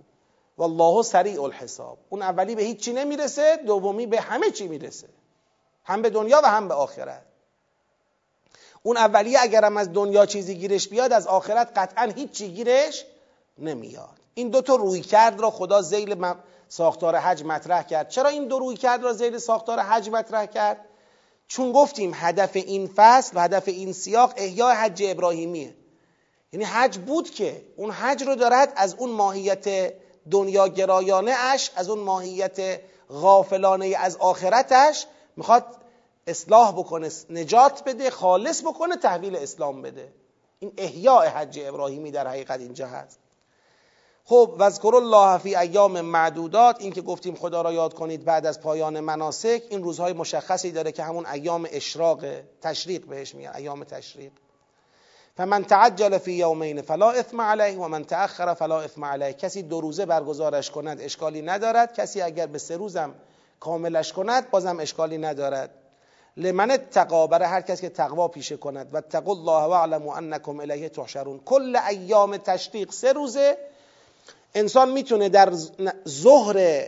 [0.58, 1.98] والله سریع الحساب.
[2.10, 5.08] اون اولی به هیچ چی نمی‌رسه دومی به همه چی می‌رسه.
[5.84, 7.26] هم به دنیا و هم به آخرت.
[8.84, 13.06] اون اولیه اگرم از دنیا چیزی گیرش بیاد از آخرت قطعا هیچ چی گیرش
[13.58, 14.10] نمیاد.
[14.34, 16.14] این دو تا روی کرد را خدا زیل
[16.72, 18.10] ساختار حج مطرح کرد.
[18.10, 20.78] چرا این دو روی کرد را زیل ساختار حج مطرح کرد؟
[21.48, 25.76] چون گفتیم هدف این فصل و هدف این سیاق احیای حج ابراهیمیه.
[26.54, 29.94] یعنی حج بود که اون حج رو دارد از اون ماهیت
[30.32, 35.08] دنیا گرایانه اش از اون ماهیت غافلانه از آخرتش
[35.38, 35.66] می‌خواد
[36.28, 40.14] اصلاح بکنه نجات بده خالص بکنه تحویل اسلام بده.
[40.60, 43.21] این احیاء حج ابراهیمی در حقیقت اینجا هست.
[44.26, 48.62] خب وذکر الله فی ایام معدودات این که گفتیم خدا را یاد کنید بعد از
[48.62, 52.26] پایان مناسک این روزهای مشخصی داره که همون ایام اشراق
[52.62, 54.32] تشریق بهش میگن ایام تشریق.
[55.38, 59.34] فمن تعجل فی یومین فلا اثم علیه و من تأخر فلا اثم علیه.
[59.34, 61.94] کسی دو روزه برگزارش کند اشکالی ندارد.
[61.94, 63.16] کسی اگر به سه روزم
[63.60, 65.70] کاملش کند بازم اشکالی ندارد.
[66.38, 68.90] لمن اتقا برای هر کس که تقوا پیشه کند.
[68.94, 71.40] و تقوا الله و اعلموا انکم الیه تحشرون.
[71.46, 73.58] کل ایام تشریق سه روزه
[74.54, 75.54] انسان می‌تونه در
[76.08, 76.88] ظهر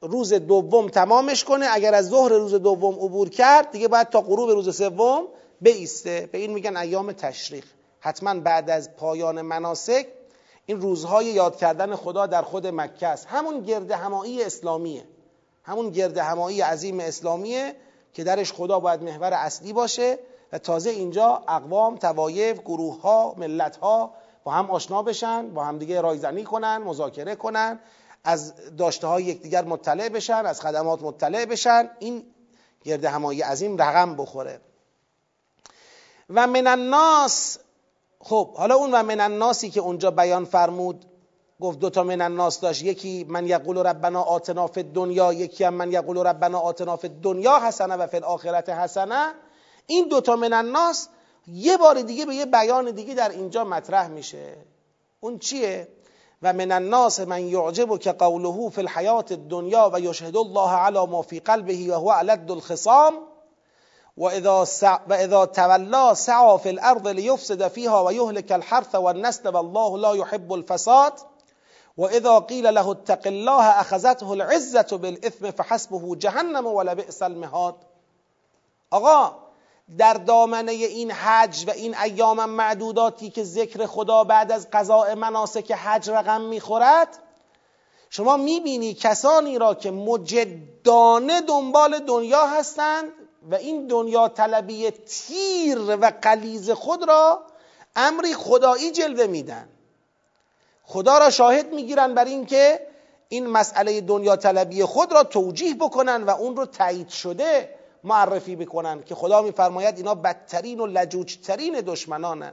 [0.00, 1.66] روز دوم تمامش کنه.
[1.70, 5.24] اگر از ظهر روز دوم عبور کرد دیگه باید تا غروب روز سوم
[5.60, 6.28] بیسته.
[6.32, 7.64] به این میگن ایام تشریق.
[8.00, 10.06] حتما بعد از پایان مناسک
[10.66, 13.26] این روزهای یاد کردن خدا در خود مکه است.
[13.26, 15.04] همون گرد همایی اسلامیه.
[15.62, 17.74] همون گرد همایی عظیم اسلامیه
[18.12, 20.18] که درش خدا باید محور اصلی باشه
[20.52, 25.78] و تازه اینجا اقوام توایف گروه ها ملت ها با هم آشنا بشن با هم
[25.78, 27.80] دیگه رایزنی کنن مذاکره کنن
[28.24, 31.90] از داشته های یکدیگر مطلع بشن از خدمات مطلع بشن.
[31.98, 32.22] این
[32.84, 34.60] گرد همایی عظیم رقم بخوره.
[36.30, 37.58] و من الناس
[38.20, 41.04] خب حالا اون و من الناسی که اونجا بیان فرمود
[41.60, 42.82] گفت دوتا من الناس داشت.
[42.82, 47.58] یکی من یقول ربنا آتنا فی دنیا یکی هم من یقول ربنا آتنا فی دنیا
[47.58, 49.34] حسنه و فی الاخرت حسنه.
[49.86, 51.08] این دوتا من الناس
[51.46, 54.56] یه بار دیگه به یه بیان دیگه در اینجا مطرح میشه.
[55.20, 55.88] اون چیه؟
[56.42, 61.22] و من الناس من یعجب که قوله فی الحیات الدنیا و یشهد الله علی ما
[61.22, 63.14] فی قلبه و هو علد الخصام
[64.16, 64.66] و اذا,
[65.08, 70.52] و اذا تولا سعا فی الارض لیفسد فیها و یهلک الحرث والنسل والله لا يحب
[70.52, 71.12] الفساد
[71.98, 77.74] و اذا قیل له اتق الله اخذته العزة بالاثم فحسبه جهنم ولبئس المهاد.
[78.90, 79.49] آقا
[79.98, 85.72] در دامنه این حج و این ایام معدوداتی که ذکر خدا بعد از قضاء مناسک
[85.72, 87.18] حج رقم می‌خورد
[88.10, 93.12] شما می‌بینی کسانی را که مجدانه دنبال دنیا هستند
[93.50, 97.42] و این دنیا طلبی تیر و قلیز خود را
[97.96, 99.68] امری خدایی جلوه میدن.
[100.82, 102.86] خدا را شاهد می‌گیرن بر اینکه
[103.28, 107.79] این مسئله دنیا طلبی خود را توجیه بکنن و اون رو تایید شده.
[108.04, 112.52] معرفی بکنن که خدا میفرماید اینا بدترین و لجوجترین دشمنانن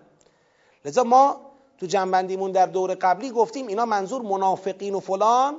[0.85, 1.41] لذا ما
[1.77, 5.55] تو جنبندیمون در دور قبلی گفتیم اینا منظور منافقین و فلان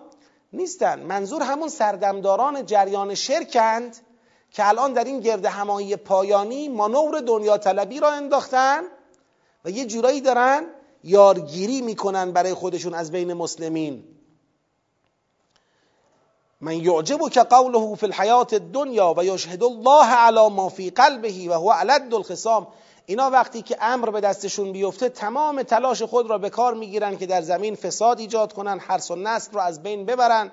[0.52, 1.00] نیستن.
[1.00, 3.96] منظور همون سردمداران جریان شرکند
[4.50, 8.82] که الان در این گرد همایی پایانی مانور دنیا طلبی را انداختن
[9.64, 10.66] و یه جورایی دارن
[11.04, 14.04] یارگیری می‌کنن برای خودشون از بین مسلمین.
[16.60, 21.52] من یعجب که قوله فی الحیات الدنیا و یشهد الله علی ما فی قلبه و
[21.52, 22.66] هو علد الخصام.
[23.06, 27.26] اینا وقتی که امر به دستشون بیفته تمام تلاش خود را به کار می‌گیرن که
[27.26, 30.50] در زمین فساد ایجاد کنن حرس و نسل رو از بین ببرن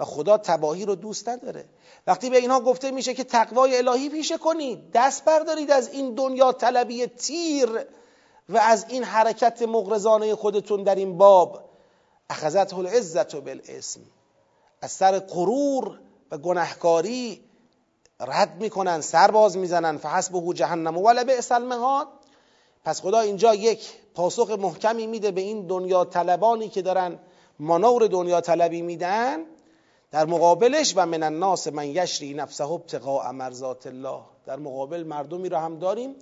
[0.00, 1.64] و خدا تباهی رو دوست نداره.
[2.06, 6.52] وقتی به اینها گفته میشه که تقوای الهی پیشه کنید دست بردارید از این دنیا
[6.52, 7.86] طلبی تیر
[8.48, 11.60] و از این حرکت مغرزانه خودتون در این باب.
[12.30, 14.00] اخذته العزت بالاسم.
[14.82, 17.44] از سر قرور و گناهکاری
[18.20, 22.08] رد می‌کنن سرباز می‌زنن فحسبه جهنم ولا بئس المهاد.
[22.84, 27.18] پس خدا اینجا یک پاسخ محکمی میده به این دنیا طلبانی که دارن
[27.58, 29.38] مانور دنیا طلبی میدن.
[30.10, 34.20] در مقابلش و من الناس من یشری نفسه ابتقاء مرضات الله.
[34.46, 36.14] در مقابل مردمی را هم داریم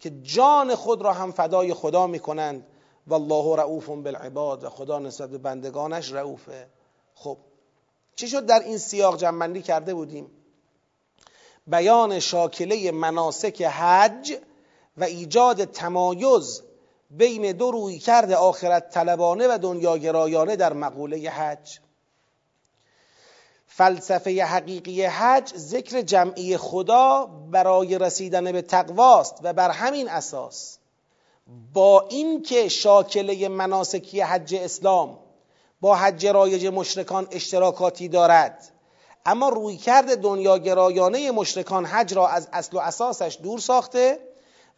[0.00, 2.66] که جان خود را هم فدای خدا می‌کنند.
[3.06, 4.64] والله رعوف بالعباد.
[4.64, 6.66] و خدا نسبت به بندگانش رعوفه
[7.14, 7.38] خب
[8.16, 10.30] چی شد؟ در این سیاق جنبندی کرده بودیم.
[11.66, 14.36] بیان شاکله مناسک حج
[14.96, 16.62] و ایجاد تمایز
[17.10, 21.78] بین دو روی کرده آخرت طلبانه و دنیاگرایانه در مقوله حج.
[23.66, 30.78] فلسفه حقیقی حج ذکر جمعی خدا برای رسیدن به تقواست و بر همین اساس
[31.72, 35.18] با اینکه شاکله مناسکی حج اسلام
[35.80, 38.72] با حج رایج مشرکان اشتراکاتی دارد.
[39.26, 44.18] اما رویکرد دنیاگرایانه مشرکان حج را از اصل و اساسش دور ساخته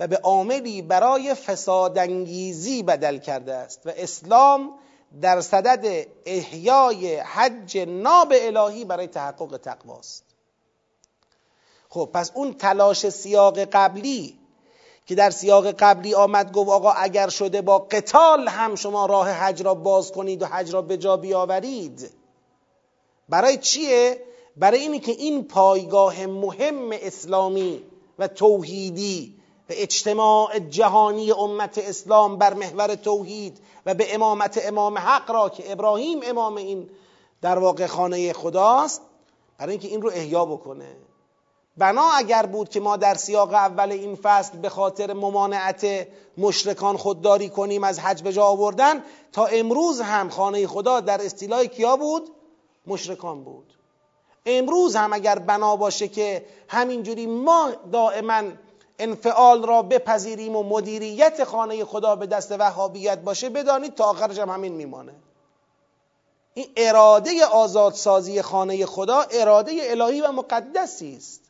[0.00, 4.74] و به عاملی برای فسادانگیزی بدل کرده است و اسلام
[5.20, 10.24] در صدد احیای حج ناب الهی برای تحقق تقواست.
[11.88, 14.37] خب پس اون تلاش سیاق قبلی
[15.08, 19.62] که در سیاق قبلی آمد گفت آقا اگر شده با قتال هم شما راه حج
[19.62, 22.10] را باز کنید و حج را به جا بیاورید
[23.28, 24.20] برای چیه؟
[24.56, 27.82] برای اینی که این پایگاه مهم اسلامی
[28.18, 29.34] و توحیدی
[29.70, 35.72] و اجتماع جهانی امت اسلام بر محور توحید و به امامت امام حق را که
[35.72, 36.90] ابراهیم امام این
[37.42, 39.02] در واقع خانه خداست
[39.58, 40.96] برای اینکه این رو احیا بکنه
[41.78, 47.48] بنا اگر بود که ما در سیاق اول این فصل به خاطر ممانعت مشرکان خودداری
[47.48, 52.30] کنیم از حج به جا آوردن تا امروز هم خانه خدا در استیلای کیا بود؟
[52.86, 53.74] مشرکان بود.
[54.46, 58.42] امروز هم اگر بنا باشه که همینجوری ما دائما
[58.98, 64.50] انفعال را بپذیریم و مدیریت خانه خدا به دست وهابیت باشه بدانید تا آخرش هم
[64.50, 65.14] همین میمانه.
[66.54, 71.47] این اراده آزادسازی خانه خدا اراده الهی و مقدسی است.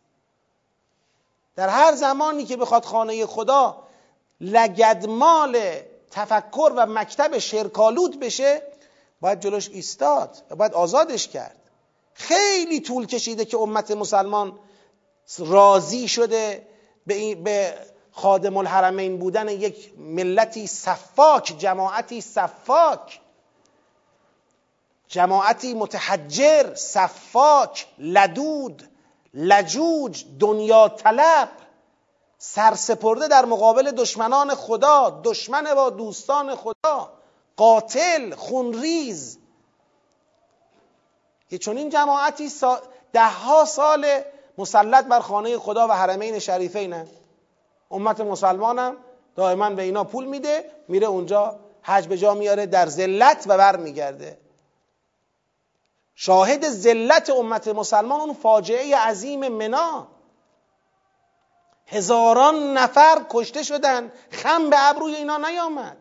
[1.58, 3.82] در هر زمانی که بخواد خانه خدا
[4.40, 5.58] لگدمال
[6.10, 8.62] تفکر و مکتب شرکالود بشه
[9.20, 11.56] باید جلوش ایستاد و باید آزادش کرد.
[12.14, 14.58] خیلی طول کشیده که امت مسلمان
[15.38, 16.68] راضی شده
[17.06, 17.74] به
[18.12, 23.20] خادم الحرمین بودن یک ملتی صفاک جماعتی صفاک.
[25.08, 28.87] جماعتی متحجر صفاک لدود.
[29.34, 31.48] لجوج دنیا طلب
[32.38, 37.12] سرسپرده در مقابل دشمنان خدا دشمن با دوستان خدا
[37.56, 39.38] قاتل خونریز
[41.50, 42.50] که چون این جماعتی.
[43.12, 44.06] ده ها سال
[44.58, 47.06] مسلط بر خانه خدا و حرمین شریفینه
[47.90, 48.96] امت مسلمانم
[49.36, 53.76] دائما به اینا پول میده میره اونجا حج به جا میاره در ذلت و بر
[53.76, 54.38] میگرده
[56.20, 60.08] شاهد ذلت امت مسلمان اون فاجعه عظیم منا.
[61.86, 65.96] هزاران نفر کشته شدن خم به ابروی اینا نیامد.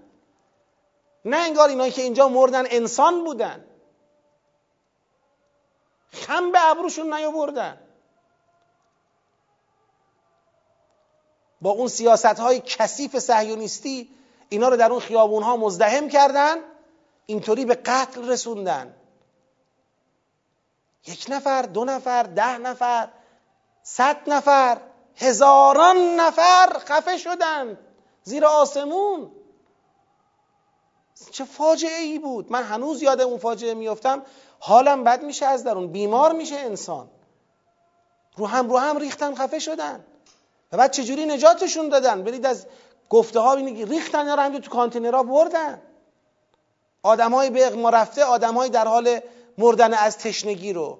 [1.26, 3.66] نه انگار اینایی که اینجا مردن انسان بودن.
[6.12, 7.82] خم به ابروشون نیاوردن.
[11.62, 14.10] با اون سیاست های کثیف صهیونیستی
[14.50, 16.58] اینا رو در اون خیابون ها مزدهم کردن
[17.26, 18.96] اینطوری به قتل رسوندن.
[21.08, 23.10] یک نفر دو نفر ده نفر
[23.84, 24.78] صد نفر
[25.16, 27.78] هزاران نفر خفه شدند
[28.24, 29.32] زیر آسمون.
[31.32, 32.52] چه فاجعه ای بود.
[32.52, 34.24] من هنوز یاد اون فاجعه میفتم
[34.60, 35.92] حالم بد میشه از درون.
[35.92, 37.10] بیمار میشه انسان.
[38.36, 40.06] رو هم رو هم ریختن خفه شدن.
[40.72, 42.68] و بعد چجوری نجاتشون دادن؟ برید از
[43.10, 45.82] گفته ها ریختن یا رو تو کانتینرها بردن.
[47.04, 49.20] آدمای به ما رفته آدمای در حال
[49.58, 51.00] مردن از تشنگی رو.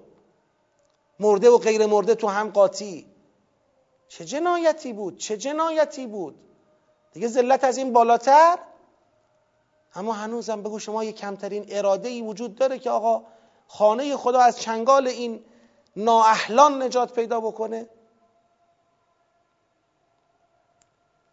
[1.20, 3.06] مرده و غیر مرده تو هم قاطی.
[4.08, 6.34] چه جنایتی بود؟ چه جنایتی بود؟
[7.12, 8.58] دیگه ذلت از این بالاتر؟
[9.94, 13.22] اما هنوزم بگو شما یه کمترین اراده ای وجود داره که آقا
[13.68, 15.44] خانه خدا از چنگال این
[15.96, 17.88] نااهلان نجات پیدا بکنه؟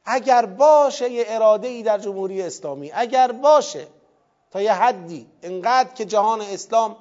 [0.05, 3.87] اگر باشه یه اراده ای در جمهوری اسلامی اگر باشه
[4.51, 6.97] تا یه حدی انقدر که جهان اسلام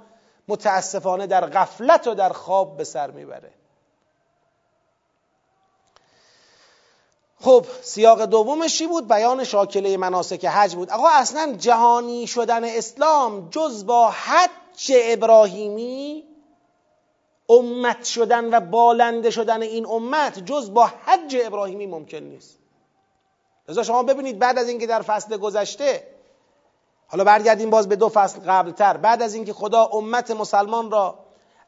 [0.49, 3.51] متاسفانه در غفلت و در خواب به سر می‌بره.
[7.41, 10.91] خب سیاق دومش چی بود؟ بیان شاکله مناسک حج بود.
[10.91, 16.25] آقا اصلا جهانی شدن اسلام جز با حج ابراهیمی
[17.49, 22.59] امت شدن و بالنده شدن این امت جز با حج ابراهیمی ممکن نیست.
[23.69, 26.14] لذا شما ببینید بعد از اینکه در فصل گذشته
[27.09, 28.97] حالا برگردیم باز به دو فصل قبلتر.
[28.97, 31.19] بعد از اینکه خدا امت مسلمان را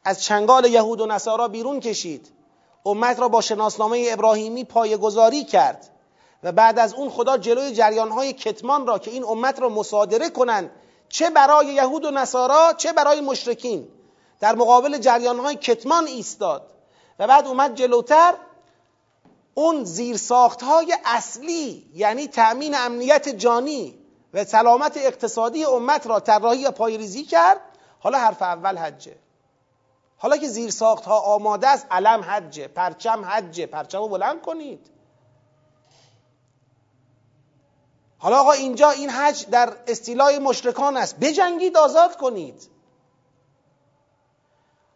[0.03, 2.31] از چنگال یهود و نصارا بیرون کشید
[2.85, 5.89] امت را با شناسنامه ابراهیمی پایگذاری کرد
[6.43, 10.71] و بعد از اون خدا جلوی جریانهای کتمان را که این امت را مصادره کنند
[11.09, 13.87] چه برای یهود و نصارا چه برای مشرکین
[14.39, 16.71] در مقابل جریانهای کتمان ایستاد
[17.19, 18.33] و بعد اومد جلوتر.
[19.53, 23.96] اون زیرساخت های اصلی یعنی تأمین امنیت جانی
[24.33, 27.61] و سلامت اقتصادی امت را طراحی و پایریزی کرد.
[27.99, 29.15] حالا حرف اول حجه.
[30.17, 33.65] حالا که زیر ساخت ها آماده است علم حجه پرچم حجه.
[33.65, 34.89] پرچم رو بلند کنید.
[38.17, 41.15] حالا آقا اینجا این حج در استیلای مشرکان است.
[41.19, 42.69] بجنگید آزاد کنید.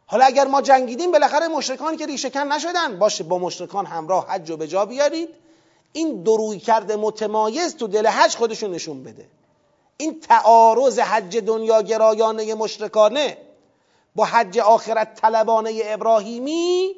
[0.06, 3.00] حالا اگر ما جنگیدیم بالاخره مشرکان که ریشهکن نشدن.
[3.00, 5.41] باشه با مشرکان همراه حج رو به جا بیارید.
[5.94, 9.26] این دروی کرده متمایز تو دل حج خودشون نشون بده.
[9.98, 13.38] این تعارض حج دنیا گرایانه مشرکانه
[14.16, 16.96] با حج آخرت طلبانه ابراهیمی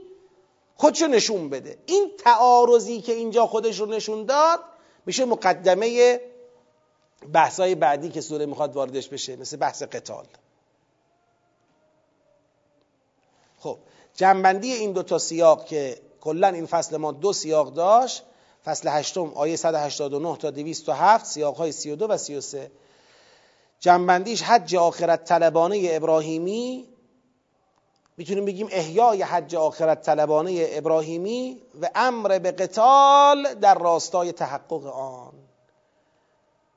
[0.76, 1.78] خودشو نشون بده.
[1.86, 4.60] این تعارضی که اینجا خودش رو نشون داد
[5.06, 6.22] میشه مقدمه
[7.34, 10.26] بحثای بعدی که سوره می‌خواد واردش بشه مثل بحث قتال.
[13.60, 13.78] خب
[14.16, 18.24] جنبندی این دو تا سیاق که کلا این فصل ما دو سیاق داشت
[18.66, 22.72] فصل هشتم آیه 189 تا 207 سیاق های 32 و 33
[23.80, 26.88] جنبندیش حج آخرت طلبانه ابراهیمی.
[28.18, 35.34] می‌تونیم بگیم احیای حج آخرت طلبانه ابراهیمی و امر به قتال در راستای تحقق آن.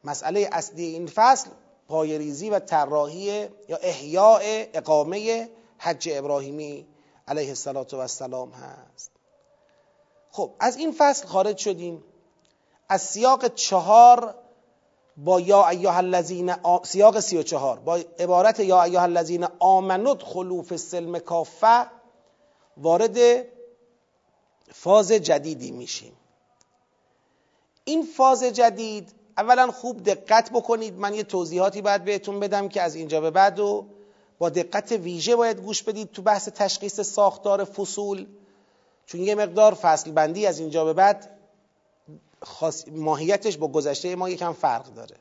[0.05, 1.51] مسئله اصلی این فصل
[1.89, 4.41] پایریزی و طراحی یا احیاء
[4.74, 6.87] اقامه حج ابراهیمی
[7.28, 9.15] علیه السلام هست.
[10.37, 12.05] خب از این فصل خارج شدیم.
[12.89, 14.34] از سیاق چهار
[15.16, 20.76] با یا ایها الذین سیاق سی و چهار با عبارت یا ایها الذین آمنود خلوف
[20.76, 21.87] سلم کافه
[22.76, 23.18] وارد
[24.72, 26.12] فاز جدیدی میشیم.
[27.84, 30.95] این فاز جدید اولا خوب دقت بکنید.
[30.95, 33.87] من یه توضیحاتی باید بهتون بدم که از اینجا به بعد و
[34.39, 38.26] با دقت ویژه باید گوش بدید تو بحث تشخیص ساختار فصول.
[39.07, 41.30] چون یه مقدار فصل بندی از اینجا به بعد
[42.92, 45.16] ماهیتش با گذشته ما یکم فرق داره.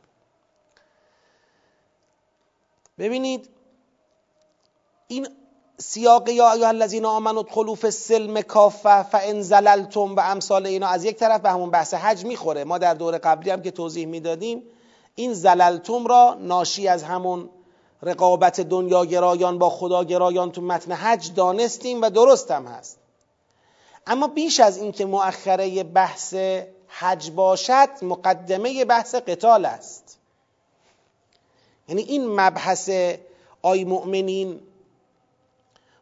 [2.99, 3.49] ببینید
[5.07, 5.27] این
[5.77, 10.87] سیاق یا ایها الذین آمنوا ادخلوا فی السلم کافه فان زللتم و امثال اینا.
[10.87, 12.63] از یک طرف به همون بحث حج می‌خوره.
[12.63, 14.63] ما در دور قبلی هم که توضیح می‌دادیم
[15.15, 17.49] این زللتم را ناشی از همون
[18.01, 22.99] رقابت دنیا گرایان با خدا گرایان تو متن حج دانستیم و درست هم هست.
[24.07, 26.35] اما بیش از اینکه مؤخره بحث
[26.87, 30.17] حج باشد مقدمه بحث قتال است.
[31.89, 32.89] یعنی این مبحث
[33.61, 34.59] آی مؤمنین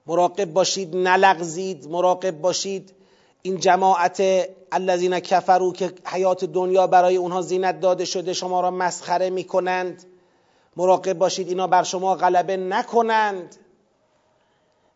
[0.08, 2.94] مراقب باشید نلغزید مراقب باشید.
[3.42, 4.24] این جماعت
[4.72, 10.04] الذین کفرو که حیات دنیا برای اونها زینت داده شده شما را مسخره می‌کنند.
[10.76, 13.56] مراقب باشید اینا بر شما غلبه نکنند.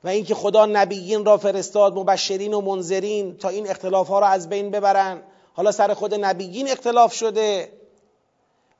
[0.08, 4.50] و اینکه خدا نبیین را فرستاد مبشرین و منذرین تا این اختلاف ها را از
[4.50, 5.24] بین ببرن.
[5.54, 7.72] حالا سر خود نبیین اختلاف شده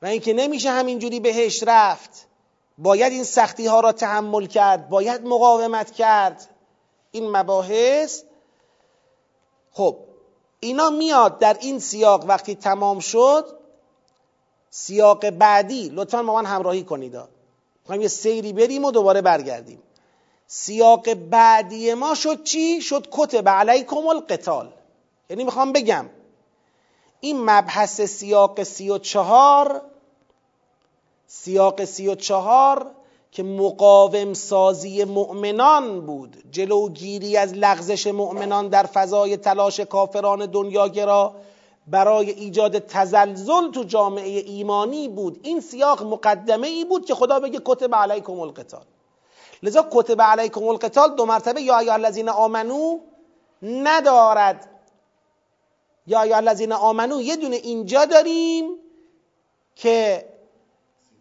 [0.02, 2.26] و اینکه نمیشه همینجوری بهش رفت.
[2.78, 6.48] باید این سختی ها را تحمل کرد باید مقاومت کرد.
[7.10, 8.22] این مباحث
[9.72, 9.96] خب
[10.60, 13.46] اینا میاد در این سیاق وقتی تمام شد
[14.70, 15.88] سیاق بعدی.
[15.88, 17.16] لطفا با من همراهی کنید.
[17.82, 19.82] می‌خوایم یه سیری بریم و دوباره برگردیم.
[20.50, 24.68] سیاق بعدی ما شد چی؟ شد کتب علیکم القتال.
[25.30, 26.06] یعنی می‌خوام بگم
[27.20, 29.82] این مبحث سیاق سی و چهار
[31.26, 32.90] سیاق سی و چهار
[33.32, 41.34] که مقاوم سازی مؤمنان بود جلوگیری از لغزش مؤمنان در فضای تلاش کافران دنیاگرا
[41.86, 45.40] برای ایجاد تزلزل تو جامعه ایمانی بود.
[45.42, 48.84] این سیاق مقدمه ای بود که خدا بگه کتب علیکم القتال.
[49.62, 52.98] لذا کتب علیکم القتال دو مرتبه یا ایها الذین آمنو
[53.62, 54.68] ندارد.
[56.06, 58.70] یا ایها الذین آمنو یه دونه اینجا داریم
[59.76, 60.28] که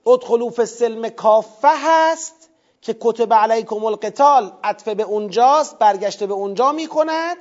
[0.07, 2.49] ادخلوا فی السلم کافه هست
[2.81, 7.37] که کتب علیکم القتال عطف به اونجاست برگشته به اونجا می‌کند.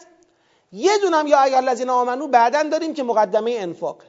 [0.73, 4.03] یه دونم یا ایها الذین آمنو بعدا داریم که مقدمه انفاق.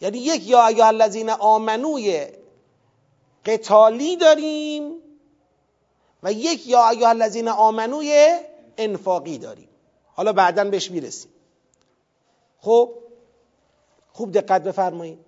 [0.00, 2.26] یعنی یک یا ایها الذین آمنوی
[3.46, 4.94] قتالی داریم
[6.22, 8.38] و یک یا ایها الذین آمنوی
[8.78, 9.68] انفاقی داریم.
[10.14, 11.30] حالا بعدا بهش می‌رسیم.
[12.60, 12.94] خب
[14.12, 15.18] خوب دقت بفرمایید.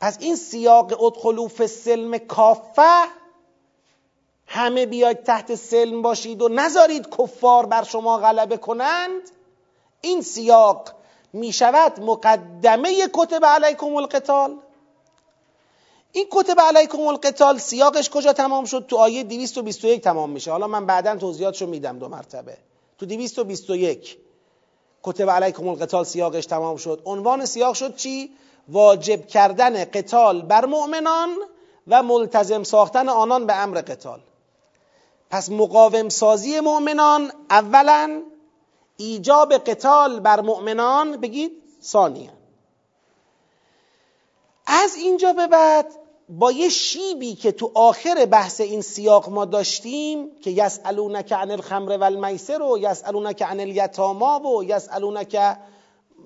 [0.00, 3.04] پس این سیاق ادخلو السلم کافه
[4.46, 9.22] همه بیاید تحت سلم باشید و نذارید کفار بر شما غلبه کنند.
[10.00, 10.92] این سیاق
[11.32, 14.56] می شود مقدمه کتب علیکم القتال.
[16.12, 20.50] این کتب علیکم القتال سیاقش کجا تمام شد؟ تو آیه 221 تمام میشه.
[20.50, 22.56] حالا من بعدا توضیحاتشو میدم دو مرتبه.
[22.98, 24.18] تو 221
[25.02, 27.02] کتب علیکم القتال سیاقش تمام شد.
[27.04, 28.30] عنوان سیاق شد چی؟
[28.68, 31.36] واجب کردن قتال بر مؤمنان
[31.88, 34.20] و ملتزم ساختن آنان به امر قتال.
[35.30, 38.22] پس مقاوم سازی مؤمنان اولا
[38.96, 41.52] ایجاب قتال بر مؤمنان بگید
[41.82, 42.39] ثانیا.
[44.66, 45.86] از اینجا به بعد
[46.28, 51.96] با یه شیبی که تو آخر بحث این سیاق ما داشتیم که یسالونک عن الخمر
[51.96, 55.56] و المیسر و یسالونک عن الیتاما و یسالونک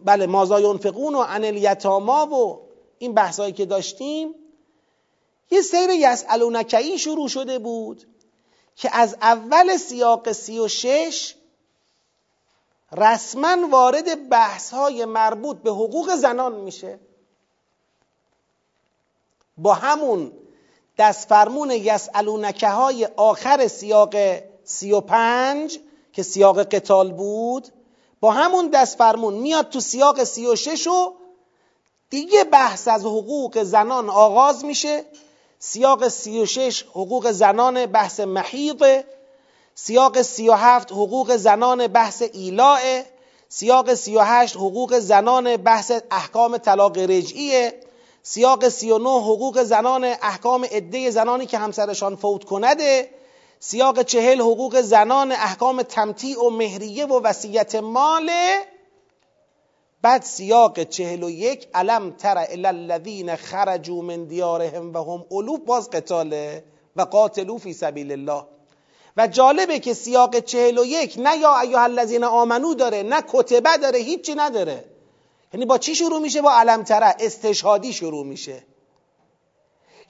[0.05, 2.61] بله مازا ینفقون و عن الیتاما و
[2.99, 4.35] این بحثایی که داشتیم
[5.51, 8.07] یه سیر یسالونک شروع شده بود
[8.77, 11.35] که از اول سیاق سی و شش
[12.97, 16.99] رسما وارد بحث های مربوط به حقوق زنان میشه.
[19.57, 20.33] با همون
[20.99, 24.15] دست فرمون یسالونکه های آخر سیاق
[24.65, 25.79] سی و پنج
[26.13, 27.69] که سیاق قتال بود
[28.21, 31.15] با همون دست فرمون میاد تو سیاق سی و شش و
[32.11, 35.05] دیگه بحث از حقوق زنان آغاز میشه.
[35.59, 39.05] سیاق سی و شش حقوق زنان بحث محیطه
[39.75, 43.03] سیاق سی و هفت حقوق زنان بحث ایلاء
[43.49, 47.81] سیاق سی و هشت حقوق زنان بحث احکام طلاق رجعیه.
[48.27, 53.11] سیاق سی و نه حقوق زنان احکام عده زنانی که همسرشان فوت کنده
[53.61, 58.31] سیاق چهل حقوق زنان احکام تمتیع و مهریه و وسیعت مال.
[60.03, 65.61] بعد سیاق چهل و یک علم تر الی الذین خرجوا من دیارهم و هم الوف
[65.61, 66.65] باز قتاله
[66.97, 68.45] و قاتلو فی سبیل الله.
[69.17, 73.77] و جالبه که سیاق چهل و یک نه یا ایها الذین آمنو داره نه کتبه
[73.77, 74.94] داره هیچی نداره.
[75.55, 78.63] یعنی با چی شروع میشه؟ با علم تره استشهادی شروع میشه.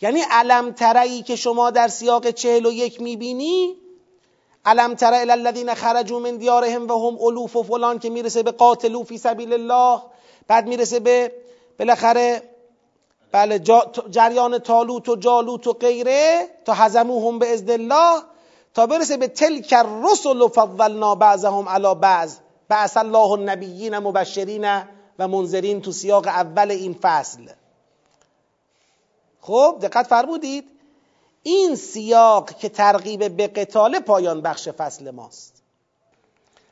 [0.01, 3.77] یعنی علم تره که شما در سیاق چهل و یک می‌بینی
[4.65, 9.03] علم تره الذین خرجوا من دیارهم و هم الوف و فلان که می‌رسه به قاتلو
[9.03, 10.03] فی سبیل الله
[10.49, 11.33] بعد می‌رسه به
[11.79, 12.43] بالاخره
[13.33, 13.59] بله
[14.11, 18.23] جریان تالوت و جالوت و غیره تا هم به ازد الله
[18.75, 22.37] تا برسه به تلک الرسل فضلنا بعضهم علی بعض.
[22.69, 24.65] بعث الله النبیین مبشرین
[25.19, 27.49] و منذرین تو سیاق اول این فصل.
[29.41, 30.71] خب دقت فرمودید.
[31.43, 35.63] این سیاق که ترغیب به قتال پایان بخش فصل ماست.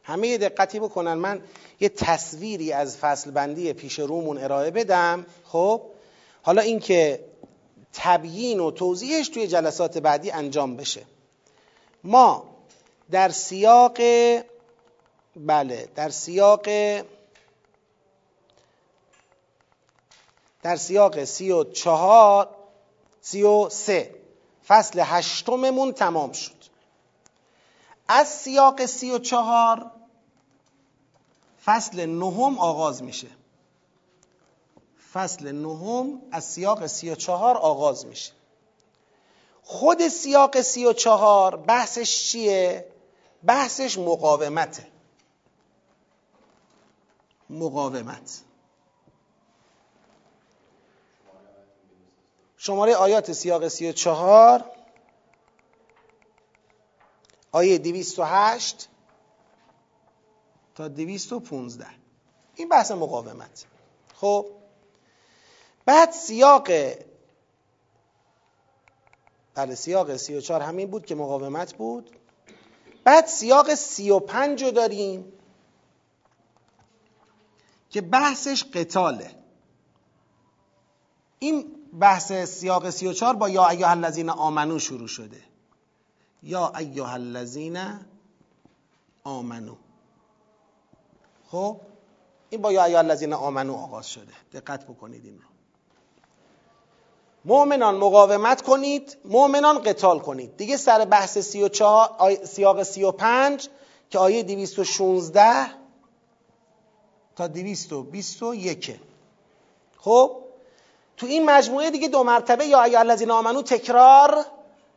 [0.03, 1.15] همه دقتی بکنن.
[1.15, 1.43] من
[1.81, 5.27] یه تصویری از فصل بندی پیش رومون ارائه بدم.
[5.45, 5.83] خب
[6.43, 7.25] حالا اینکه
[7.93, 11.03] تبیین و توضیحش توی جلسات بعدی انجام بشه.
[12.05, 12.45] ما
[13.11, 13.99] در سیاق
[15.37, 16.67] بله در سیاق
[20.63, 22.49] در سیاق سی و چهار
[23.21, 24.15] سی و سه.
[24.67, 26.63] فصل هشتممون تمام شد.
[28.09, 29.91] از سیاق سی و چهار
[31.65, 33.29] فصل نهم آغاز میشه.
[35.13, 38.33] فصل نهم از سیاق سی و چهار آغاز میشه.
[39.63, 42.87] خود سیاق سی و چهار بحثش چیه؟
[43.45, 44.87] بحثش مقاومته.
[47.51, 48.43] مقاومت.
[52.65, 54.71] شماره آیات سیاق سی و چهار
[57.53, 58.89] آیه دویست و هشت
[60.75, 61.87] تا دویست و پونزده.
[62.55, 63.65] این بحث مقاومت.
[64.15, 64.47] خب
[65.85, 66.69] بعد سیاق
[69.55, 72.11] بله سیاق سی و چهار همین بود که مقاومت بود.
[73.05, 75.33] بعد سیاق سی و پنج رو داریم
[77.91, 79.31] که بحثش قتاله.
[81.39, 85.41] این بحث سیاق سی و چهار با یا ایها الذین آمنو شروع شده.
[86.43, 87.79] یا ایها الذین
[89.25, 89.75] آمنو.
[91.51, 91.81] خب؟
[92.51, 94.33] این با یا ایها الذین آمنو آغاز شده.
[94.53, 95.45] دقت بکنید این رو.
[97.45, 100.57] مؤمنان مقاومت کنید مؤمنان قتال کنید.
[100.57, 103.69] دیگه سر بحث سی و چهار سیاق سی و پنج
[104.11, 105.67] که آیه دیویست و شونزده
[107.37, 109.01] تا دیویست و بیست و یکه.
[109.99, 110.43] خب؟
[111.23, 114.47] تو این مجموعه دیگه دو مرتبه یا ایها الذین آمنو تکرار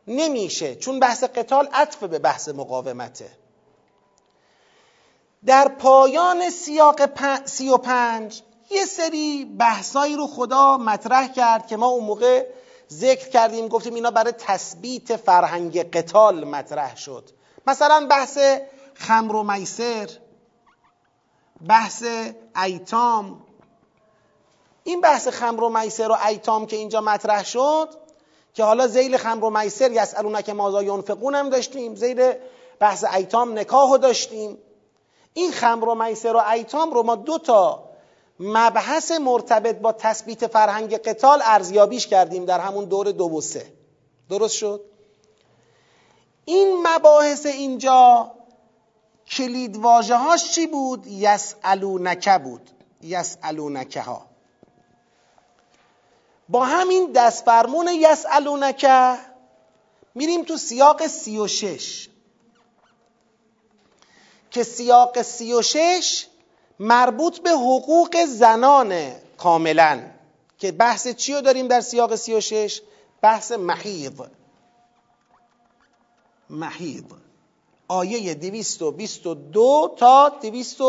[0.07, 0.75] نمیشه.
[0.75, 3.29] چون بحث قتال عطف به بحث مقاومته.
[5.45, 7.01] در پایان سیاق
[7.45, 12.45] سی و پنج یه سری بحثایی رو خدا مطرح کرد که ما اون موقع
[12.91, 17.29] ذکر کردیم گفتیم اینا برای تثبیت فرهنگ قتال مطرح شد.
[17.67, 18.37] مثلا بحث
[18.93, 20.09] خمر و میسر
[21.67, 22.03] بحث
[22.63, 23.41] ایتام
[24.87, 27.89] این بحث خمر و میسر و ایتام که اینجا مطرح شد
[28.53, 32.33] که حالا زیل خمر و میسر یسالونک ماذا ینفقون هم داشتیم زیل
[32.79, 34.57] بحث ایتام نکاح داشتیم.
[35.33, 37.83] این خمر و میسر و ایتام رو ما دو تا
[38.39, 43.73] مبحث مرتبط با تثبیت فرهنگ قتال ارزیابیش کردیم در همون دور دو و سه.
[44.29, 44.81] درست شد؟
[46.45, 48.31] این مباحث اینجا
[49.27, 52.69] کلید واژه هاش چی بود؟ یسالونک بود.
[53.01, 54.34] یسالونک ها
[56.49, 58.85] با همین دست فرمون یسالونک
[60.15, 62.09] میریم تو سیاق سی و شش.
[64.51, 66.25] که سیاق سی و شش
[66.79, 70.01] مربوط به حقوق زنان کاملا.
[70.57, 72.81] که بحث چی رو داریم در سیاق سی و شش؟
[73.21, 74.21] بحث محیض
[76.49, 77.03] محیض
[77.87, 80.81] آیه دویست و بیست و دو تا دویست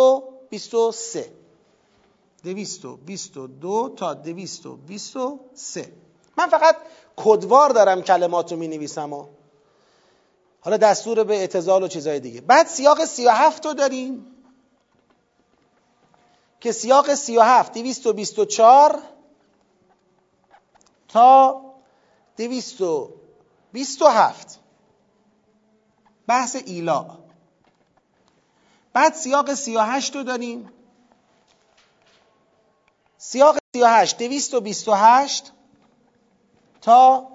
[2.46, 5.92] و بیست و سه دویست و بیست و دو تا دویست و بیست و سه.
[6.38, 6.76] من فقط
[7.16, 9.26] کدوار دارم کلمات رو می نویسم
[10.60, 12.40] حالا دستور به اعتزال و چیزای دیگه.
[12.40, 14.26] بعد سیاق 37 رو داریم.
[16.60, 18.98] که سیاق 37 224
[21.08, 21.62] تا
[22.36, 24.60] 227
[26.26, 27.18] بحث ایلا.
[28.92, 30.72] بعد سیاق 38 رو داریم.
[33.28, 35.52] سیاق 38 228
[36.80, 37.28] تا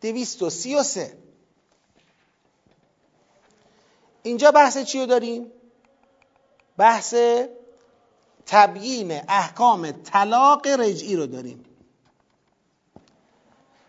[0.00, 1.18] 233
[4.22, 5.52] اینجا بحث چی رو داریم؟
[6.76, 7.14] بحث
[8.46, 11.64] تبیین احکام طلاق رجعی رو داریم.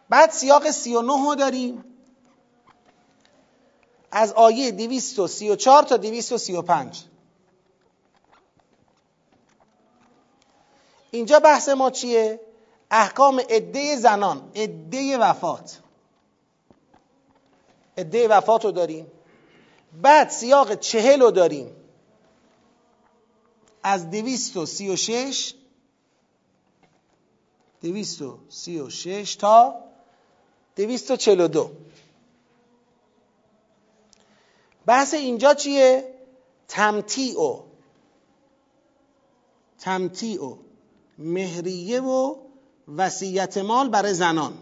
[0.09, 1.83] بعد سیاق 39 رو داریم.
[4.11, 7.03] از آیه 234 تا 235
[11.11, 12.39] اینجا بحث ما چیه؟
[12.91, 15.79] احکام عده زنان عده وفات.
[17.97, 19.11] عده وفات رو داریم.
[20.01, 21.75] بعد سیاق چهل رو داریم.
[23.83, 25.53] از دویست و سی و شش
[27.81, 29.75] دویست و سی و شش تا
[30.75, 31.71] دویست و چل و دو.
[34.85, 36.13] بحث اینجا چیه؟
[36.67, 37.63] تمتیع.
[39.79, 40.68] تمتیع.
[41.19, 42.35] مهریه و
[42.97, 44.53] وسیعت مال برای زنان.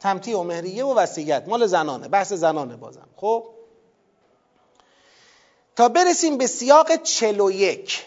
[0.00, 2.08] تمتیع و مهریه و وسیعت مال زنانه.
[2.08, 3.08] بحث زنانه بازم.
[3.16, 3.44] خب؟
[5.76, 8.04] تا برسیم به سیاق چلو یک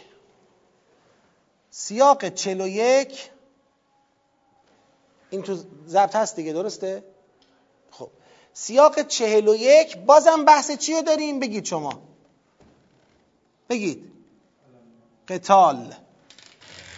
[1.70, 3.30] سیاق چلو یک
[5.30, 7.04] این تو ضبط هست دیگه درسته؟
[7.92, 8.10] خب.
[8.54, 12.02] سیاق چهل و یک بازم بحث چی رو داریم؟ بگید شما.
[13.70, 14.12] بگید.
[15.28, 15.94] قتال.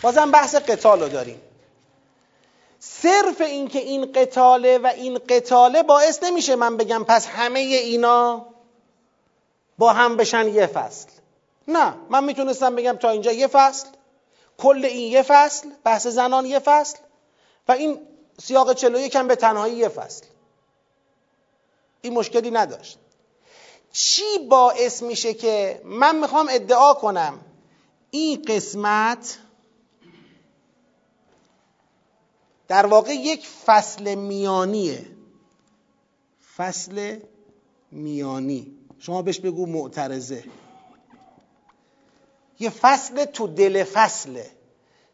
[0.02, 1.42] بازم بحث قتال رو داریم.
[2.80, 8.46] صرف اینکه این قتاله و این قتاله باعث نمیشه من بگم پس همه اینا
[9.78, 11.08] با هم بشن یه فصل.
[11.68, 13.88] نه من می‌تونستم بگم تا اینجا یه فصل
[14.58, 16.98] کل این یه فصل بحث زنان یه فصل
[17.68, 18.00] و این
[18.44, 20.26] سیاق چلو یکم به تنهایی یه فصل.
[22.02, 22.98] این مشکلی نداشت.
[23.92, 27.40] چی باعث میشه که من می‌خوام ادعا کنم؟
[28.12, 29.38] این قسمت
[32.72, 35.06] در واقع یک فصل میانیه.
[36.58, 37.20] فصل
[37.92, 38.72] میانی.
[39.00, 40.44] شما بهش بگو معترضه.
[42.60, 44.52] یه فصل تو دل فصله.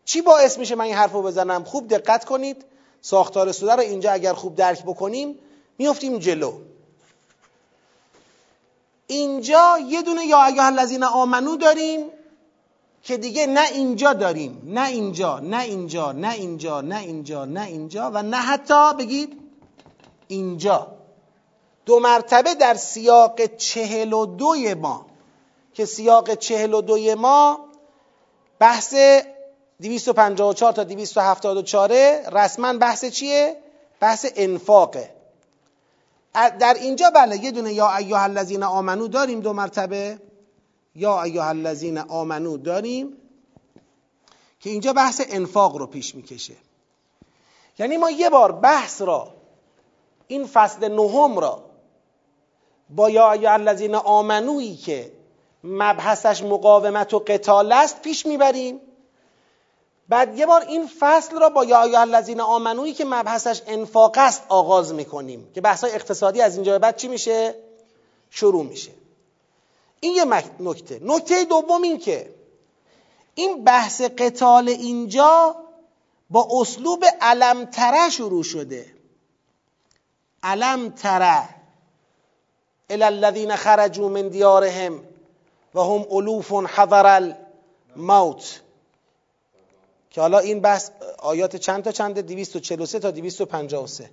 [0.05, 2.66] چی باعث میشه من این حرف رو بزنم؟ خوب دقت کنید.
[3.01, 5.39] ساختار سوره رو اینجا اگر خوب درک بکنیم
[5.78, 6.53] میفتیم جلو.
[9.08, 12.05] اینجا یه دونه یا ایها الذین آمنو داریم.
[13.08, 18.12] که دیگه نه اینجا داریم نه اینجا نه اینجا نه اینجا نه اینجا نه اینجا
[18.14, 19.39] و نه حتی بگید
[20.28, 20.88] اینجا.
[21.86, 25.05] دو مرتبه در سیاق چهل و دوی ما
[25.74, 27.60] که سیاق چهل و دوی ما
[28.60, 28.95] بحث
[29.82, 31.91] 254 تا 274
[32.32, 33.55] رسما بحث چیه؟
[33.99, 35.10] بحث انفاقه.
[36.34, 40.20] در اینجا بله یه دونه یا ایها الذین آمنو داریم دو مرتبه.
[40.98, 43.18] یا ایها الذین آمنو داریم
[44.60, 46.54] که اینجا بحث انفاق رو پیش می‌کشه.
[47.80, 49.34] یعنی ما یه بار بحث را
[50.28, 51.64] این فصل نهم را
[52.89, 55.12] با یا ایها الذین آمنویی که
[55.64, 58.82] مبحثش مقاومت و قتال است پیش می‌بریم.
[60.10, 64.43] بعد یه بار این فصل را با یا ایها الذین آمنویی که مبحثش انفاق است
[64.50, 67.56] آغاز می‌کنیم که بحث اقتصادی از اینجا به بعد چی میشه؟
[68.30, 68.91] شروع میشه.
[70.00, 70.26] این یه
[70.60, 71.00] نکته.
[71.04, 72.34] نکته دوم این که
[73.36, 75.56] این بحث قتال اینجا
[76.30, 78.93] با اسلوب علم تره شروع شده.
[80.43, 81.50] علم تره
[82.89, 85.04] الى خرجوا من دیارهم
[85.76, 87.34] و هم الوف حضر
[87.95, 88.62] الموت.
[90.10, 90.89] که حالا این بحث
[91.20, 94.10] آیات چند تا چنده؟ 243 تا 253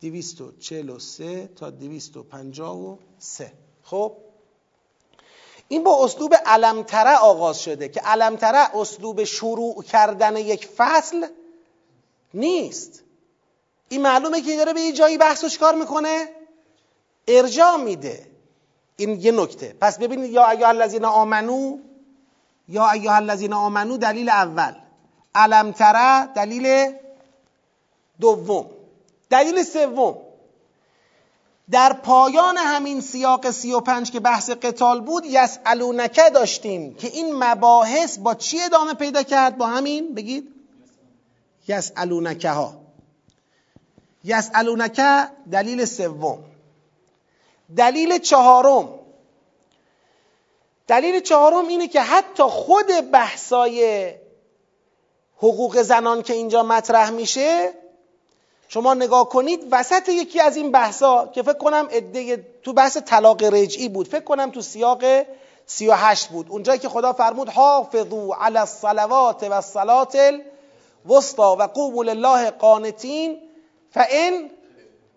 [0.00, 4.16] 243 تا 253 خب؟
[5.68, 11.26] این با اسلوب علمتره آغاز شده که علمتره اسلوب شروع کردن یک فصل
[12.34, 13.02] نیست.
[13.88, 16.28] این معلومه که داره به یه جایی بحث و چکار می‌کنه
[17.28, 18.26] ارجاع میده.
[18.96, 19.76] این یه نکته.
[19.80, 21.78] پس ببینید یا ایها الذین آمنو
[22.68, 24.74] یا ایها الذین آمنو دلیل اول.
[25.34, 26.94] علمتره دلیل
[28.20, 28.70] دوم.
[29.30, 30.27] دلیل سوم.
[31.70, 37.34] در پایان همین سیاق سی و پنج که بحث قتال بود یسالونکه داشتیم که این
[37.44, 40.54] مباحث با چی ادامه پیدا کرد؟ با همین بگید.
[41.68, 42.74] یسالونکه ها
[44.24, 46.38] یسالونکه دلیل سوم.
[47.76, 48.88] دلیل چهارم.
[50.86, 54.14] دلیل چهارم اینه که حتی خود بحثای
[55.36, 57.72] حقوق زنان که اینجا مطرح میشه
[58.68, 63.42] شما نگاه کنید وسط یکی از این بحثا که فکر کنم عده تو بحث طلاق
[63.42, 65.02] رجعی بود فکر کنم تو سیاق
[65.66, 66.46] 38 بود.
[66.50, 70.18] اونجایی که خدا فرمود حافظو علی الصلوات و الصلات
[71.06, 73.38] الوسطا و قوموا لله قانتین
[73.90, 74.50] فان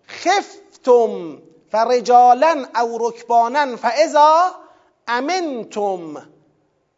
[0.08, 1.38] خفتم
[1.70, 4.50] فرجالا او رکبانا فاذا
[5.08, 6.22] امنتم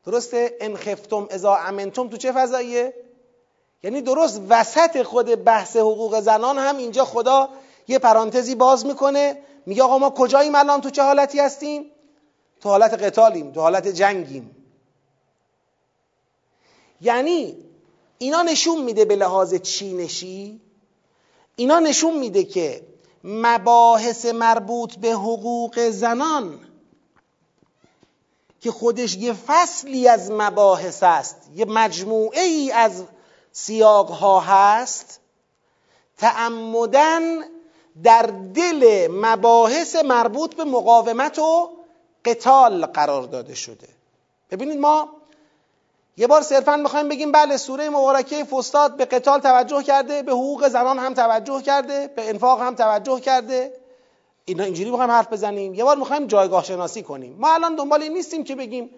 [0.06, 2.94] درسته؟ ان خفتم اذا امنتم تو چه فضاییه؟
[3.84, 7.48] یعنی درست وسط خود بحث حقوق زنان هم اینجا خدا
[7.88, 9.38] یه پرانتزی باز می‌کنه.
[9.66, 11.90] میگه آقا ما کجاییم الان؟ تو چه حالتی هستیم؟
[12.60, 14.56] تو حالت قتالیم تو حالت جنگیم.
[17.00, 17.56] یعنی
[18.18, 20.60] اینا نشون میده به لحاظ چینشی
[21.56, 22.82] اینا نشون میده که
[23.24, 26.60] مباحث مربوط به حقوق زنان
[28.60, 33.04] که خودش یه فصلی از مباحث است یه مجموعه ای از
[33.56, 35.20] سیاق ها هست
[36.18, 37.22] تعمدن
[38.02, 38.22] در
[38.54, 41.70] دل مباحث مربوط به مقاومت و
[42.24, 43.88] قتال قرار داده شده.
[44.50, 45.08] ببینید ما
[46.16, 50.68] یه بار صرفا می‌خوایم بگیم بله سوره مبارکه فستاد به قتال توجه کرده به حقوق
[50.68, 53.72] زنان هم توجه کرده به انفاق هم توجه کرده.
[54.44, 57.36] اینا اینجوری می‌خوایم حرف بزنیم؟ یه بار می‌خوایم جایگاه شناسی کنیم.
[57.38, 58.90] ما الان دنبال این نیستیم که بگیم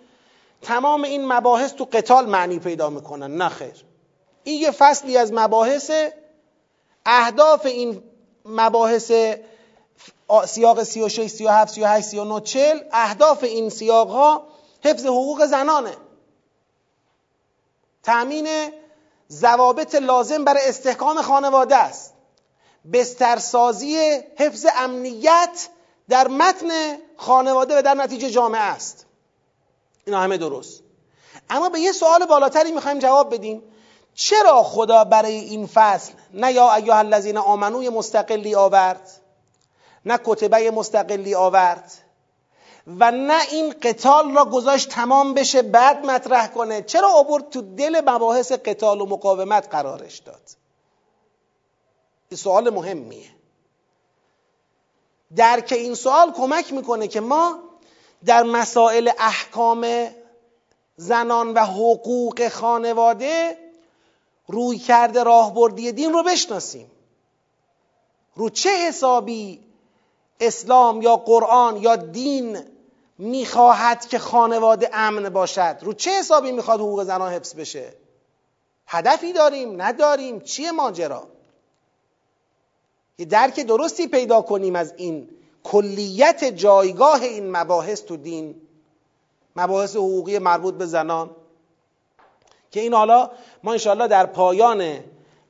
[0.62, 3.36] تمام این مباحث تو قتال معنی پیدا می‌کنن.
[3.36, 3.84] نه خیر.
[4.46, 5.90] این یه فصلی از مباحث
[7.06, 8.02] اهداف این
[8.44, 9.12] مباحث
[10.46, 14.46] سیاق 36 37 38 39 40 اهداف این سیاق ها
[14.84, 15.96] حفظ حقوق زنانه.
[18.02, 18.48] تأمین
[19.32, 22.14] ضوابط لازم برای استحکام خانواده است.
[22.92, 23.96] بسترسازی
[24.36, 25.68] حفظ امنیت
[26.08, 29.06] در متن خانواده و در نتیجه جامعه است.
[30.04, 30.82] اینا همه درست.
[31.50, 33.62] اما به یه سوال بالاتری می‌خوایم جواب بدیم.
[34.16, 39.10] چرا خدا برای این فصل نه یا ایها الذین آمنو مستقلی آورد؟
[40.06, 41.92] نه کتبه مستقلی آورد؟
[42.86, 46.82] و نه این قتال را گذاشت تمام بشه بعد مطرح کنه.
[46.82, 50.42] چرا آورد تو دل مباحث قتال و مقاومت قرارش داد؟
[52.28, 53.30] این سوال مهمیه.
[55.36, 57.58] درک این سوال کمک می‌کنه که ما
[58.24, 60.08] در مسائل احکام
[60.96, 63.65] زنان و حقوق خانواده
[64.48, 66.90] روی کرده راهبردی دین رو بشناسیم.
[68.34, 69.60] رو چه حسابی
[70.40, 72.58] اسلام یا قرآن یا دین
[73.18, 77.92] می‌خواهد که خانواده امن باشد؟ رو چه حسابی می‌خواد حقوق زنان حفظ بشه؟
[78.86, 81.28] هدفی داریم نداریم؟ چیه ماجرا؟
[83.18, 85.28] یه درک درستی پیدا کنیم از این
[85.64, 88.54] کلیت جایگاه این مباحث تو دین
[89.56, 91.30] مباحث حقوقی مربوط به زنان.
[92.70, 93.30] که این حالا
[93.62, 95.00] ما انشاءالله در پایان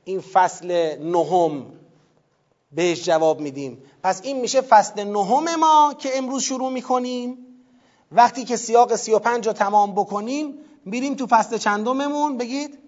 [0.03, 1.65] این فصل نهم
[2.71, 3.83] بهش جواب میدیم.
[4.03, 7.37] پس این میشه فصل نهم ما که امروز شروع می‌کنیم.
[8.11, 12.79] وقتی که سیاق سی و پنج رو تمام بکنیم میریم تو فصل چندممون؟ بگید.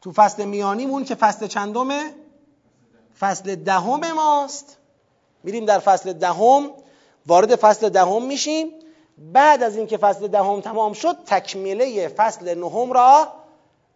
[0.00, 2.14] تو فصل میانیمون که فصل چندمه
[3.20, 4.76] فصل دهم ماست.
[5.42, 6.70] میریم در فصل دهم.
[7.26, 8.68] وارد فصل دهم میشیم.
[9.18, 13.28] بعد از اینکه فصل دهم تمام شد تکمیله فصل نهم را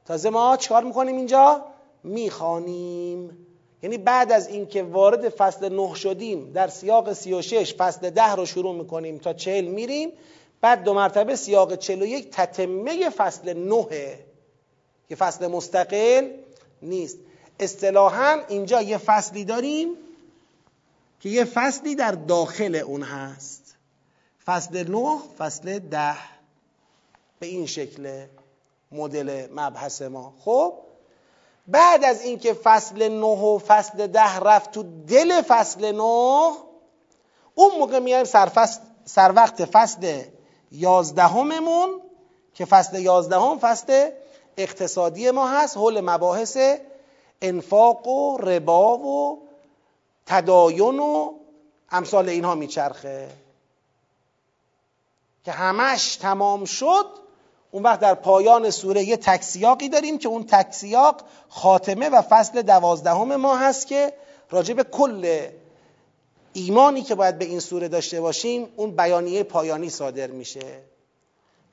[0.04, 1.64] تازه ما چیکار می‌کنیم اینجا؟
[2.04, 3.46] می‌خوانیم.
[3.82, 8.74] یعنی بعد از اینکه وارد فصل نه شدیم در سیاق 36 فصل ده رو شروع
[8.74, 10.12] می‌کنیم تا چهل میریم
[10.60, 14.18] بعد دو مرتبه سیاق 41 تتمه فصل نهه
[15.08, 16.30] که فصل مستقل
[16.82, 17.18] نیست.
[17.60, 19.88] اصطلاحا اینجا یه فصلی داریم
[21.20, 23.55] که یه فصلی در داخل اون هست.
[24.46, 26.16] فصل نه فصل ده
[27.38, 28.26] به این شکل
[28.92, 30.32] مدل مبحث ما.
[30.44, 30.72] خب
[31.68, 36.52] بعد از اینکه فصل نه و فصل ده رفت تو دل فصل نه
[37.54, 38.68] اون موقع میایم سر,
[39.04, 40.22] سر وقت فصل
[40.72, 42.00] یازدهممون
[42.54, 44.10] که فصل یازدهم فصل
[44.56, 46.58] اقتصادی ما هست حول مباحث
[47.42, 49.42] انفاق و ربا و
[50.26, 51.32] تداین و
[51.90, 53.45] امثال اینها میچرخه.
[55.46, 57.06] که همش تمام شد
[57.70, 63.36] اون وقت در پایان سوره یه تکسیاقی داریم که اون تکسیاق خاتمه و فصل دوازدهم
[63.36, 64.12] ما هست که
[64.50, 65.46] راجع به کل
[66.52, 70.80] ایمانی که باید به این سوره داشته باشیم اون بیانیه پایانی صادر میشه.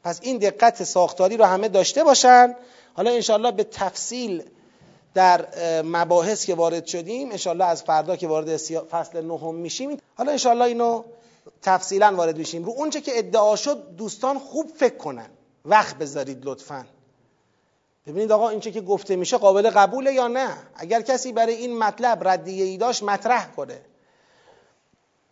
[0.04, 2.56] پس این دقت ساختاری رو همه داشته باشن.
[2.94, 4.44] حالا انشاءالله به تفصیل
[5.14, 5.46] در
[5.82, 8.58] مباحث که وارد شدیم انشاءالله از فردا که وارد
[8.92, 9.98] فصل نهم میشیم.
[10.18, 11.04] حالا انشاءالله اینو
[11.62, 12.64] تفصیلا وارد میشیم.
[12.64, 15.30] رو اونچه که ادعا شد دوستان خوب فکر کنن.
[15.66, 16.86] وقت بذارید لطفا.
[18.08, 22.28] ببینید آقا اینچه که گفته میشه قابل قبوله یا نه؟ اگر کسی برای این مطلب
[22.28, 23.82] ردیه ای داشت مطرح کنه.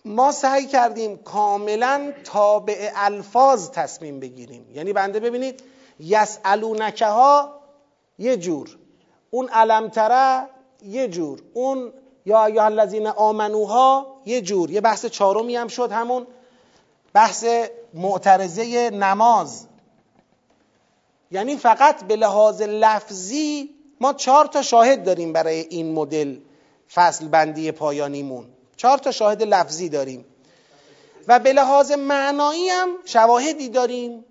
[0.05, 4.71] ما سعی کردیم کاملا تابع الفاظ تصمیم بگیریم.
[4.73, 5.63] یعنی بنده ببینید
[5.99, 7.61] یسالونکه ها
[8.19, 8.77] یه جور.
[9.29, 10.47] اون علمتره
[10.83, 11.41] یه جور.
[11.53, 11.93] اون
[12.25, 16.27] یا ایها الذین آمنوها یه جور یه بحث چهارمی هم شد همون
[17.13, 17.45] بحث
[17.93, 19.65] معترضه نماز.
[21.31, 23.69] یعنی فقط به لحاظ لفظی
[24.01, 26.37] ما چهار تا شاهد داریم برای این مدل
[26.93, 28.45] فصل بندی پایانیمون.
[28.77, 30.25] چهار تا شاهد لفظی داریم.
[31.27, 34.25] و به لحاظ معنایی هم شواهدی داریم.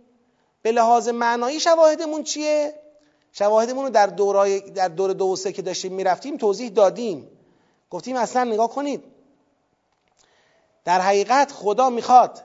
[0.62, 2.74] به لحاظ معنایی شواهدمون چیه؟
[3.32, 7.28] شواهدمون رو در دورای در دور دو سه که داشتیم می‌رفتیم توضیح دادیم.
[7.90, 9.04] گفتیم اصلا نگاه کنید.
[10.84, 12.42] در حقیقت خدا می‌خواد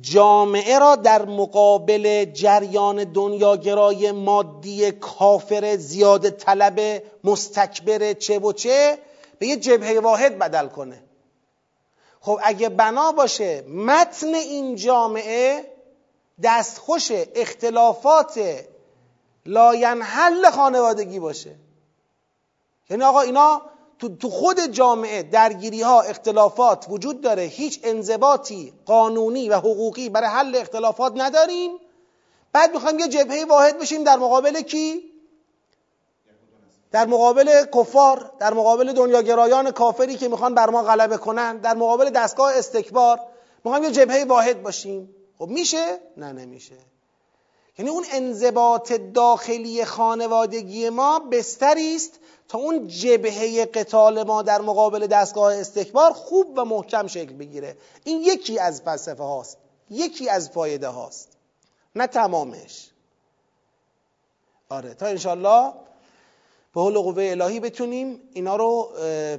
[0.00, 8.98] جامعه را در مقابل جریان دنیاگرای مادی کافر زیاد طلب مستکبر چه و چه
[9.38, 11.02] به یه جبهه واحد بدل کنه.
[12.20, 15.72] خب اگه بنا باشه متن این جامعه
[16.42, 18.40] دستخوش اختلافات
[19.46, 21.56] لاینحل خانوادگی باشه.
[22.90, 23.62] یعنی آقا اینا
[23.98, 27.42] تو خود جامعه درگیری ها اختلافات وجود داره.
[27.42, 31.70] هیچ انضباطی قانونی و حقوقی برای حل اختلافات نداریم.
[32.52, 35.12] بعد می‌خوایم یه جبهه واحد بشیم در مقابل کی؟
[36.90, 42.10] در مقابل کفار در مقابل دنیاگرایان کافری که می‌خوان بر ما غلبه کنن در مقابل
[42.10, 43.20] دستگاه استکبار.
[43.64, 45.14] می‌خوایم یه جبهه واحد باشیم.
[45.38, 46.74] خب میشه؟ نه نمیشه.
[47.78, 55.06] یعنی اون انضباط داخلی خانوادگی ما بستری است تا اون جبهه قتال ما در مقابل
[55.06, 57.76] دستگاه استکبار خوب و محکم شکل بگیره.
[58.04, 59.58] این یکی از فلسفه هاست.
[59.90, 61.28] یکی از فایده هاست.
[61.96, 62.90] نه تمامش.
[64.68, 65.72] آره تا انشالله
[66.74, 68.92] به حول قوه الهی بتونیم اینا رو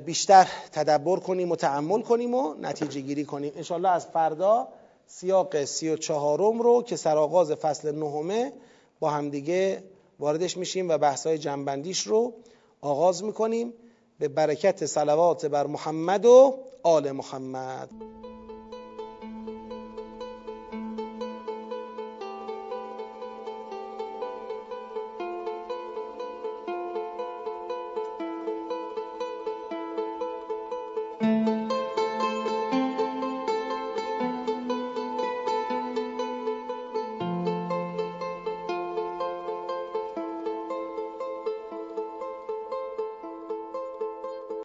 [0.05, 3.53] بیشتر تدبر کنیم و تعمل کنیم و نتیجه گیری کنیم.
[3.55, 4.67] انشالله از فردا
[5.07, 8.53] سیاق سی و چهارم رو که سرآغاز فصل نهمه
[8.99, 9.83] با همدیگه
[10.19, 12.33] واردش میشیم و بحثای جنبندیش رو
[12.81, 13.73] آغاز می‌کنیم.
[14.19, 17.89] به برکت صلوات بر محمد و آل محمد.